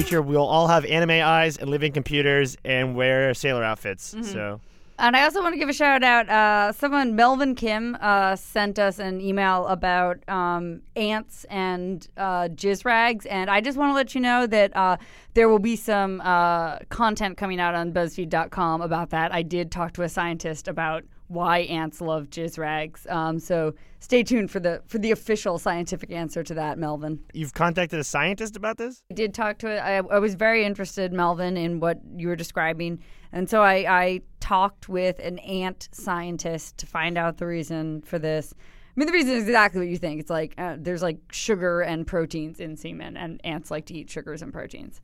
future, 0.09 0.23
we'll 0.23 0.47
all 0.47 0.69
have 0.69 0.85
anime 0.87 1.11
eyes 1.11 1.59
and 1.59 1.71
living 1.71 1.93
computers 1.93 2.57
and 2.65 2.97
wear 2.97 3.35
sailor 3.35 3.63
outfits. 3.63 4.15
So, 4.23 4.61
And 4.99 5.15
I 5.15 5.25
also 5.25 5.43
want 5.43 5.53
to 5.53 5.59
give 5.59 5.69
a 5.69 5.73
shout 5.73 6.03
out. 6.03 6.29
Uh, 6.29 6.73
someone, 6.73 7.15
Melvin 7.15 7.55
Kim, 7.55 7.97
uh, 8.01 8.35
sent 8.35 8.79
us 8.79 8.99
an 8.99 9.21
email 9.21 9.67
about 9.67 10.27
um, 10.29 10.81
ants 10.97 11.45
and 11.51 12.09
uh, 12.17 12.49
jizz 12.49 12.85
rags. 12.85 13.27
And 13.27 13.51
I 13.51 13.61
just 13.61 13.77
want 13.77 13.91
to 13.91 13.95
let 13.95 14.15
you 14.15 14.21
know 14.21 14.47
that 14.47 14.75
uh, 14.75 14.97
there 15.35 15.49
will 15.49 15.59
be 15.59 15.77
some 15.77 16.21
uh, 16.23 16.79
content 16.89 17.37
coming 17.37 17.61
out 17.61 17.75
on 17.75 17.93
BuzzFeed.com 17.93 18.81
about 18.81 19.11
that. 19.11 19.33
I 19.33 19.43
did 19.43 19.71
talk 19.71 19.93
to 19.95 20.03
a 20.03 20.09
scientist 20.09 20.69
about 20.69 21.05
why 21.29 21.61
ants 21.61 22.01
love 22.01 22.29
jizz 22.31 22.59
rags. 22.59 23.07
Um, 23.09 23.39
so 23.39 23.75
stay 24.01 24.23
tuned 24.23 24.51
for 24.51 24.61
the 24.61 24.83
for 24.87 24.99
the 24.99 25.11
official 25.13 25.59
scientific 25.59 26.11
answer 26.11 26.43
to 26.43 26.55
that, 26.55 26.79
Melvin. 26.79 27.21
you've 27.33 27.55
contacted 27.55 28.01
a 28.01 28.05
scientist 28.05 28.57
about 28.57 28.79
this? 28.79 29.03
I 29.11 29.15
did 29.15 29.35
talk 29.35 29.59
to 29.59 29.69
it. 29.69 29.79
I, 29.79 29.97
I 29.99 30.19
was 30.19 30.35
very 30.35 30.65
interested, 30.65 31.13
Melvin, 31.13 31.57
in 31.57 31.81
what 31.81 32.01
you 32.17 32.29
were 32.29 32.37
describing. 32.37 33.03
And 33.33 33.49
so 33.49 33.63
I, 33.63 33.75
I 33.89 34.21
talked 34.41 34.89
with 34.89 35.19
an 35.19 35.39
ant 35.41 35.89
scientist 35.93 36.79
to 36.79 36.87
find 36.87 37.19
out 37.19 37.37
the 37.37 37.47
reason 37.47 38.01
for 38.03 38.19
this. 38.19 38.55
I 38.57 38.93
mean, 38.97 39.07
the 39.07 39.13
reason 39.13 39.35
is 39.35 39.45
exactly 39.45 39.81
what 39.81 39.89
you 39.89 39.99
think. 39.99 40.21
It's 40.21 40.31
like 40.31 40.55
uh, 40.59 40.77
there's 40.79 41.03
like 41.03 41.19
sugar 41.31 41.83
and 41.83 42.07
proteins 42.07 42.59
in 42.59 42.77
semen, 42.77 43.17
and 43.17 43.41
ants 43.45 43.71
like 43.71 43.87
to 43.87 43.95
eat 43.95 44.11
sugars 44.11 44.43
and 44.43 44.53
proteins. 44.53 45.01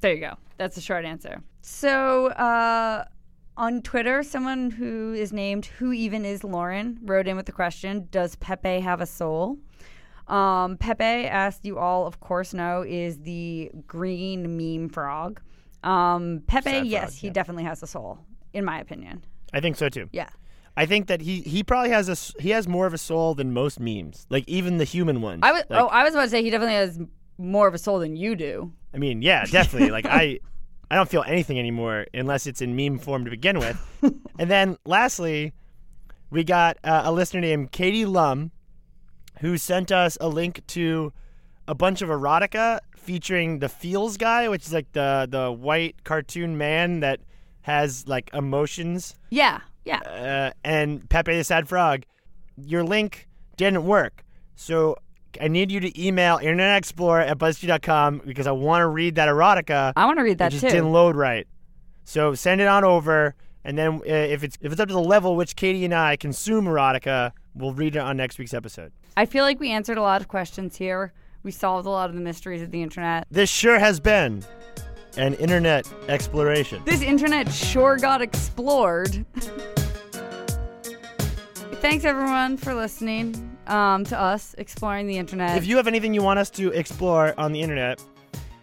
There 0.00 0.14
you 0.14 0.20
go. 0.20 0.36
That's 0.56 0.74
the 0.74 0.80
short 0.80 1.04
answer. 1.04 1.42
So, 1.60 2.26
uh, 2.28 3.04
on 3.56 3.82
Twitter, 3.82 4.22
someone 4.22 4.70
who 4.70 5.12
is 5.12 5.32
named 5.32 5.66
Who 5.66 5.92
Even 5.92 6.24
Is 6.24 6.44
Lauren 6.44 6.98
wrote 7.02 7.28
in 7.28 7.36
with 7.36 7.46
the 7.46 7.52
question 7.52 8.08
Does 8.10 8.36
Pepe 8.36 8.80
have 8.80 9.00
a 9.00 9.06
soul? 9.06 9.58
Um, 10.28 10.76
Pepe, 10.78 11.04
as 11.28 11.58
you 11.62 11.78
all 11.78 12.06
of 12.06 12.20
course 12.20 12.54
know, 12.54 12.82
is 12.86 13.18
the 13.18 13.70
green 13.86 14.56
meme 14.56 14.88
frog. 14.88 15.40
Um, 15.82 16.42
Pepe, 16.46 16.70
Sad 16.70 16.86
yes, 16.86 17.16
he 17.16 17.26
yeah. 17.26 17.32
definitely 17.32 17.64
has 17.64 17.82
a 17.82 17.86
soul, 17.86 18.18
in 18.52 18.64
my 18.64 18.80
opinion. 18.80 19.24
I 19.52 19.60
think 19.60 19.76
so 19.76 19.88
too. 19.88 20.08
Yeah. 20.12 20.28
I 20.76 20.86
think 20.86 21.08
that 21.08 21.20
he 21.20 21.42
he 21.42 21.62
probably 21.62 21.90
has 21.90 22.08
a 22.08 22.40
he 22.42 22.50
has 22.50 22.66
more 22.66 22.86
of 22.86 22.94
a 22.94 22.98
soul 22.98 23.34
than 23.34 23.52
most 23.52 23.78
memes, 23.78 24.26
like 24.30 24.48
even 24.48 24.78
the 24.78 24.84
human 24.84 25.20
ones. 25.20 25.40
I 25.42 25.52
was 25.52 25.64
Like, 25.68 25.82
oh, 25.82 25.88
I 25.88 26.02
was 26.02 26.14
about 26.14 26.24
to 26.24 26.30
say 26.30 26.42
he 26.42 26.48
definitely 26.48 26.76
has 26.76 26.98
more 27.36 27.68
of 27.68 27.74
a 27.74 27.78
soul 27.78 27.98
than 27.98 28.16
you 28.16 28.34
do. 28.34 28.72
I 28.94 28.98
mean, 28.98 29.20
yeah, 29.20 29.44
definitely. 29.44 29.90
like 29.90 30.06
I, 30.08 30.38
I 30.92 30.96
don't 30.96 31.08
feel 31.08 31.24
anything 31.26 31.58
anymore 31.58 32.06
unless 32.12 32.46
it's 32.46 32.60
in 32.60 32.76
meme 32.76 32.98
form 32.98 33.24
to 33.24 33.30
begin 33.30 33.58
with. 33.58 33.80
and 34.38 34.50
then 34.50 34.76
lastly, 34.84 35.54
we 36.28 36.44
got 36.44 36.76
uh, 36.84 37.00
a 37.06 37.10
listener 37.10 37.40
named 37.40 37.72
Katie 37.72 38.04
Lum, 38.04 38.50
who 39.40 39.56
sent 39.56 39.90
us 39.90 40.18
a 40.20 40.28
link 40.28 40.60
to 40.66 41.10
a 41.66 41.74
bunch 41.74 42.02
of 42.02 42.10
erotica 42.10 42.80
featuring 42.94 43.60
the 43.60 43.70
Feels 43.70 44.18
guy, 44.18 44.50
which 44.50 44.66
is 44.66 44.72
like 44.74 44.92
the 44.92 45.26
the 45.30 45.50
white 45.50 46.04
cartoon 46.04 46.58
man 46.58 47.00
that 47.00 47.20
has 47.62 48.06
like 48.06 48.28
emotions 48.34 49.14
Yeah, 49.30 49.60
yeah. 49.86 50.00
uh, 50.00 50.52
and 50.62 51.08
Pepe 51.08 51.34
the 51.34 51.42
Sad 51.42 51.70
Frog, 51.70 52.02
your 52.58 52.84
link 52.84 53.28
didn't 53.56 53.86
work. 53.86 54.24
So 54.56 54.98
I 55.40 55.48
need 55.48 55.70
you 55.70 55.80
to 55.80 56.06
email 56.06 56.38
Internet 56.38 56.78
Explorer 56.78 57.22
at 57.22 57.38
BuzzFeed.com 57.38 58.22
because 58.26 58.46
I 58.46 58.52
want 58.52 58.82
to 58.82 58.88
read 58.88 59.14
that 59.16 59.28
erotica. 59.28 59.92
I 59.96 60.06
want 60.06 60.18
to 60.18 60.22
read 60.22 60.38
that 60.38 60.48
it 60.48 60.50
just 60.56 60.62
too. 60.62 60.70
didn't 60.70 60.92
load 60.92 61.16
right. 61.16 61.46
So 62.04 62.34
send 62.34 62.60
it 62.60 62.66
on 62.66 62.84
over, 62.84 63.34
and 63.64 63.78
then 63.78 63.94
uh, 63.94 64.00
if 64.06 64.42
it's 64.42 64.58
if 64.60 64.72
it's 64.72 64.80
up 64.80 64.88
to 64.88 64.94
the 64.94 65.00
level 65.00 65.36
which 65.36 65.54
Katie 65.56 65.84
and 65.84 65.94
I 65.94 66.16
consume 66.16 66.64
erotica, 66.66 67.32
we'll 67.54 67.72
read 67.72 67.96
it 67.96 68.00
on 68.00 68.16
next 68.16 68.38
week's 68.38 68.54
episode. 68.54 68.92
I 69.16 69.26
feel 69.26 69.44
like 69.44 69.60
we 69.60 69.70
answered 69.70 69.98
a 69.98 70.02
lot 70.02 70.20
of 70.20 70.28
questions 70.28 70.76
here. 70.76 71.12
We 71.42 71.50
solved 71.50 71.86
a 71.86 71.90
lot 71.90 72.08
of 72.08 72.16
the 72.16 72.22
mysteries 72.22 72.62
of 72.62 72.70
the 72.70 72.82
internet. 72.82 73.26
This 73.30 73.50
sure 73.50 73.78
has 73.78 74.00
been 74.00 74.44
an 75.16 75.34
internet 75.34 75.90
exploration. 76.08 76.82
This 76.84 77.02
internet 77.02 77.52
sure 77.52 77.96
got 77.98 78.22
explored. 78.22 79.24
Thanks 81.80 82.04
everyone 82.04 82.56
for 82.56 82.74
listening 82.74 83.51
um, 83.66 84.04
to 84.04 84.18
us 84.18 84.54
exploring 84.58 85.06
the 85.06 85.18
internet. 85.18 85.56
If 85.56 85.66
you 85.66 85.76
have 85.76 85.86
anything 85.86 86.14
you 86.14 86.22
want 86.22 86.38
us 86.38 86.50
to 86.50 86.70
explore 86.72 87.34
on 87.38 87.52
the 87.52 87.60
internet, 87.60 88.02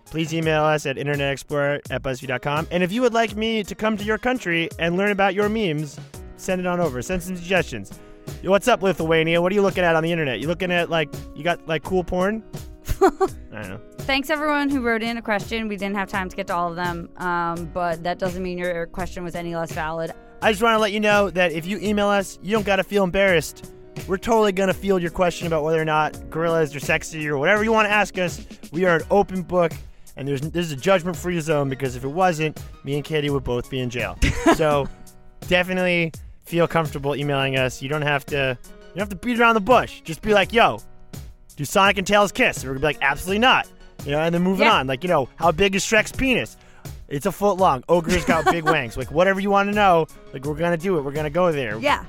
please 0.05 0.33
email 0.33 0.63
us 0.63 0.85
at 0.85 0.95
internetexplorer 0.95 1.81
at 1.89 2.01
buzzfeed.com. 2.01 2.67
And 2.71 2.83
if 2.83 2.91
you 2.91 3.01
would 3.01 3.13
like 3.13 3.35
me 3.35 3.63
to 3.63 3.75
come 3.75 3.97
to 3.97 4.03
your 4.03 4.17
country 4.17 4.69
and 4.79 4.97
learn 4.97 5.11
about 5.11 5.33
your 5.33 5.49
memes, 5.49 5.99
send 6.37 6.61
it 6.61 6.67
on 6.67 6.79
over. 6.79 7.01
Send 7.01 7.21
some 7.21 7.35
suggestions. 7.35 7.97
Yo, 8.41 8.51
What's 8.51 8.67
up, 8.67 8.81
Lithuania? 8.81 9.41
What 9.41 9.51
are 9.51 9.55
you 9.55 9.61
looking 9.61 9.83
at 9.83 9.95
on 9.95 10.03
the 10.03 10.11
internet? 10.11 10.39
You 10.39 10.47
looking 10.47 10.71
at 10.71 10.89
like 10.89 11.09
you 11.35 11.43
got 11.43 11.67
like 11.67 11.83
cool 11.83 12.03
porn? 12.03 12.43
I 13.01 13.09
don't 13.51 13.69
know. 13.69 13.81
Thanks 13.99 14.29
everyone 14.29 14.69
who 14.69 14.81
wrote 14.81 15.03
in 15.03 15.17
a 15.17 15.21
question. 15.21 15.67
We 15.67 15.77
didn't 15.77 15.95
have 15.95 16.09
time 16.09 16.29
to 16.29 16.35
get 16.35 16.47
to 16.47 16.55
all 16.55 16.69
of 16.69 16.75
them, 16.75 17.09
um, 17.17 17.65
but 17.73 18.03
that 18.03 18.17
doesn't 18.17 18.41
mean 18.41 18.57
your 18.57 18.87
question 18.87 19.23
was 19.23 19.35
any 19.35 19.55
less 19.55 19.71
valid. 19.71 20.11
I 20.41 20.51
just 20.51 20.63
want 20.63 20.73
to 20.75 20.79
let 20.79 20.91
you 20.91 20.99
know 20.99 21.29
that 21.29 21.51
if 21.51 21.65
you 21.65 21.77
email 21.79 22.07
us, 22.07 22.39
you 22.41 22.53
don't 22.53 22.65
got 22.65 22.77
to 22.77 22.83
feel 22.83 23.03
embarrassed. 23.03 23.71
We're 24.07 24.17
totally 24.17 24.51
going 24.51 24.67
to 24.67 24.73
field 24.73 25.01
your 25.01 25.11
question 25.11 25.47
about 25.47 25.63
whether 25.63 25.79
or 25.81 25.85
not 25.85 26.29
gorillas 26.29 26.75
are 26.75 26.79
sexy 26.79 27.27
or 27.27 27.37
whatever 27.37 27.63
you 27.63 27.71
want 27.71 27.87
to 27.87 27.91
ask 27.91 28.17
us. 28.17 28.43
We 28.71 28.85
are 28.85 28.95
an 28.97 29.03
open 29.11 29.43
book, 29.43 29.71
and 30.17 30.27
there's 30.27 30.41
this 30.41 30.65
is 30.65 30.71
a 30.71 30.75
judgment 30.75 31.15
free 31.15 31.39
zone 31.39 31.69
because 31.69 31.95
if 31.95 32.03
it 32.03 32.07
wasn't, 32.09 32.59
me 32.83 32.95
and 32.95 33.03
Katie 33.03 33.29
would 33.29 33.43
both 33.43 33.69
be 33.69 33.79
in 33.79 33.89
jail. 33.89 34.17
so 34.55 34.87
definitely 35.47 36.11
feel 36.43 36.67
comfortable 36.67 37.15
emailing 37.15 37.57
us. 37.57 37.81
You 37.81 37.89
don't 37.89 38.01
have 38.01 38.25
to 38.27 38.57
you 38.61 38.87
don't 38.95 38.99
have 38.99 39.09
to 39.09 39.15
beat 39.15 39.39
around 39.39 39.53
the 39.55 39.61
bush. 39.61 40.01
Just 40.01 40.21
be 40.21 40.33
like, 40.33 40.51
yo, 40.53 40.79
do 41.55 41.65
Sonic 41.65 41.97
and 41.99 42.07
Tails 42.07 42.31
kiss? 42.31 42.57
And 42.57 42.65
we're 42.65 42.79
gonna 42.79 42.79
be 42.79 42.85
like, 42.95 43.03
absolutely 43.03 43.39
not. 43.39 43.67
You 44.05 44.11
know, 44.13 44.19
and 44.21 44.33
then 44.33 44.41
moving 44.41 44.65
Yeah. 44.65 44.75
on. 44.77 44.87
Like, 44.87 45.03
you 45.03 45.09
know, 45.09 45.29
how 45.35 45.51
big 45.51 45.75
is 45.75 45.83
Shrek's 45.85 46.11
penis? 46.11 46.57
It's 47.09 47.25
a 47.25 47.31
foot 47.31 47.57
long. 47.57 47.83
Ogre's 47.89 48.23
got 48.25 48.45
big 48.45 48.63
wings. 48.69 48.95
Like, 48.97 49.11
whatever 49.11 49.39
you 49.39 49.49
want 49.49 49.69
to 49.69 49.75
know, 49.75 50.07
like, 50.33 50.45
we're 50.45 50.55
gonna 50.55 50.77
do 50.77 50.97
it. 50.97 51.01
We're 51.03 51.11
gonna 51.11 51.29
go 51.29 51.51
there. 51.51 51.77
Yeah, 51.79 52.05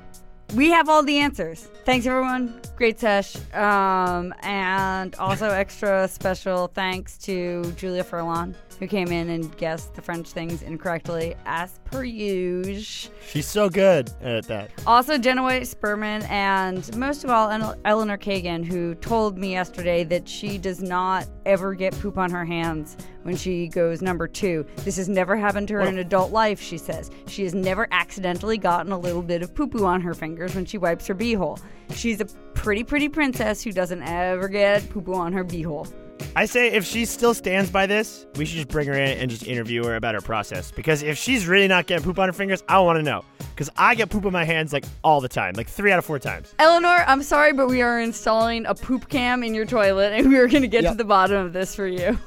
we 0.54 0.70
have 0.70 0.88
all 0.88 1.02
the 1.02 1.18
answers. 1.18 1.68
Thanks 1.84 2.06
everyone. 2.06 2.60
Great 2.76 2.98
sesh. 2.98 3.36
Um, 3.54 4.34
and 4.42 5.14
also 5.16 5.48
extra 5.48 6.08
special 6.08 6.68
thanks 6.68 7.18
to 7.18 7.72
Julia 7.76 8.04
Furlan 8.04 8.54
who 8.80 8.86
came 8.86 9.12
in 9.12 9.28
and 9.28 9.54
guessed 9.58 9.94
the 9.94 10.00
French 10.02 10.28
things 10.28 10.62
incorrectly 10.62 11.36
as 11.44 11.78
per 11.84 12.02
usual. 12.02 13.14
She's 13.28 13.46
so 13.46 13.68
good 13.68 14.10
at 14.22 14.46
that. 14.46 14.70
Also, 14.86 15.18
Jenna 15.18 15.42
Weiss-Berman, 15.42 16.22
and 16.22 16.96
most 16.96 17.22
of 17.22 17.30
all, 17.30 17.50
Eleanor 17.84 18.16
Kagan, 18.16 18.64
who 18.64 18.94
told 18.96 19.36
me 19.36 19.52
yesterday 19.52 20.02
that 20.04 20.26
she 20.26 20.56
does 20.56 20.80
not 20.80 21.28
ever 21.44 21.74
get 21.74 21.92
poop 22.00 22.16
on 22.16 22.30
her 22.30 22.44
hands 22.44 22.96
when 23.22 23.36
she 23.36 23.68
goes 23.68 24.02
number 24.02 24.26
two. 24.26 24.66
This 24.76 24.96
has 24.96 25.08
never 25.08 25.36
happened 25.36 25.68
to 25.68 25.74
her 25.74 25.80
in 25.82 25.98
adult 25.98 26.32
life, 26.32 26.60
she 26.60 26.78
says. 26.78 27.10
She 27.26 27.42
has 27.44 27.54
never 27.54 27.86
accidentally 27.90 28.58
gotten 28.58 28.92
a 28.92 28.98
little 28.98 29.22
bit 29.22 29.42
of 29.42 29.54
poo 29.54 29.66
poo 29.66 29.84
on 29.84 30.00
her 30.00 30.14
fingers 30.14 30.54
when 30.54 30.64
she 30.64 30.78
wipes 30.78 31.06
her 31.06 31.14
beehole. 31.14 31.60
She's 31.94 32.20
a 32.20 32.24
pretty, 32.54 32.84
pretty 32.84 33.08
princess 33.08 33.62
who 33.62 33.72
doesn't 33.72 34.02
ever 34.02 34.48
get 34.48 34.88
poo 34.90 35.00
poo 35.02 35.14
on 35.14 35.32
her 35.32 35.44
beehole. 35.44 35.92
I 36.36 36.44
say 36.44 36.70
if 36.70 36.84
she 36.84 37.06
still 37.06 37.32
stands 37.34 37.70
by 37.70 37.86
this, 37.86 38.26
we 38.36 38.44
should 38.44 38.56
just 38.56 38.68
bring 38.68 38.86
her 38.88 38.92
in 38.94 39.18
and 39.18 39.30
just 39.30 39.46
interview 39.46 39.82
her 39.84 39.96
about 39.96 40.14
her 40.14 40.20
process. 40.20 40.70
Because 40.70 41.02
if 41.02 41.16
she's 41.16 41.46
really 41.46 41.66
not 41.66 41.86
getting 41.86 42.04
poop 42.04 42.18
on 42.18 42.28
her 42.28 42.32
fingers, 42.32 42.62
I 42.68 42.78
want 42.80 42.98
to 42.98 43.02
know. 43.02 43.24
Because 43.54 43.70
I 43.76 43.94
get 43.94 44.10
poop 44.10 44.26
on 44.26 44.32
my 44.32 44.44
hands 44.44 44.72
like 44.72 44.84
all 45.02 45.20
the 45.20 45.28
time, 45.28 45.54
like 45.56 45.66
three 45.68 45.90
out 45.90 45.98
of 45.98 46.04
four 46.04 46.18
times. 46.18 46.54
Eleanor, 46.58 47.04
I'm 47.06 47.22
sorry, 47.22 47.52
but 47.52 47.68
we 47.68 47.82
are 47.82 47.98
installing 48.00 48.64
a 48.66 48.74
poop 48.74 49.08
cam 49.08 49.42
in 49.42 49.54
your 49.54 49.64
toilet, 49.66 50.12
and 50.12 50.28
we 50.28 50.36
are 50.38 50.46
going 50.46 50.62
to 50.62 50.68
get 50.68 50.82
Yep. 50.84 50.92
to 50.92 50.98
the 50.98 51.04
bottom 51.04 51.36
of 51.44 51.52
this 51.52 51.74
for 51.74 51.86
you. 51.86 52.18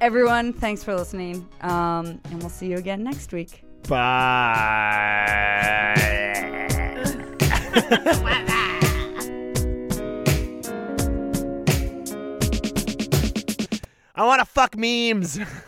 Everyone, 0.00 0.52
thanks 0.52 0.84
for 0.84 0.94
listening, 0.94 1.48
um, 1.62 2.20
and 2.24 2.40
we'll 2.40 2.50
see 2.50 2.66
you 2.66 2.76
again 2.76 3.02
next 3.02 3.32
week. 3.32 3.62
Bye. 3.88 3.96
I 14.14 14.24
want 14.24 14.40
to 14.40 14.46
fuck 14.46 14.76
memes. 14.76 15.38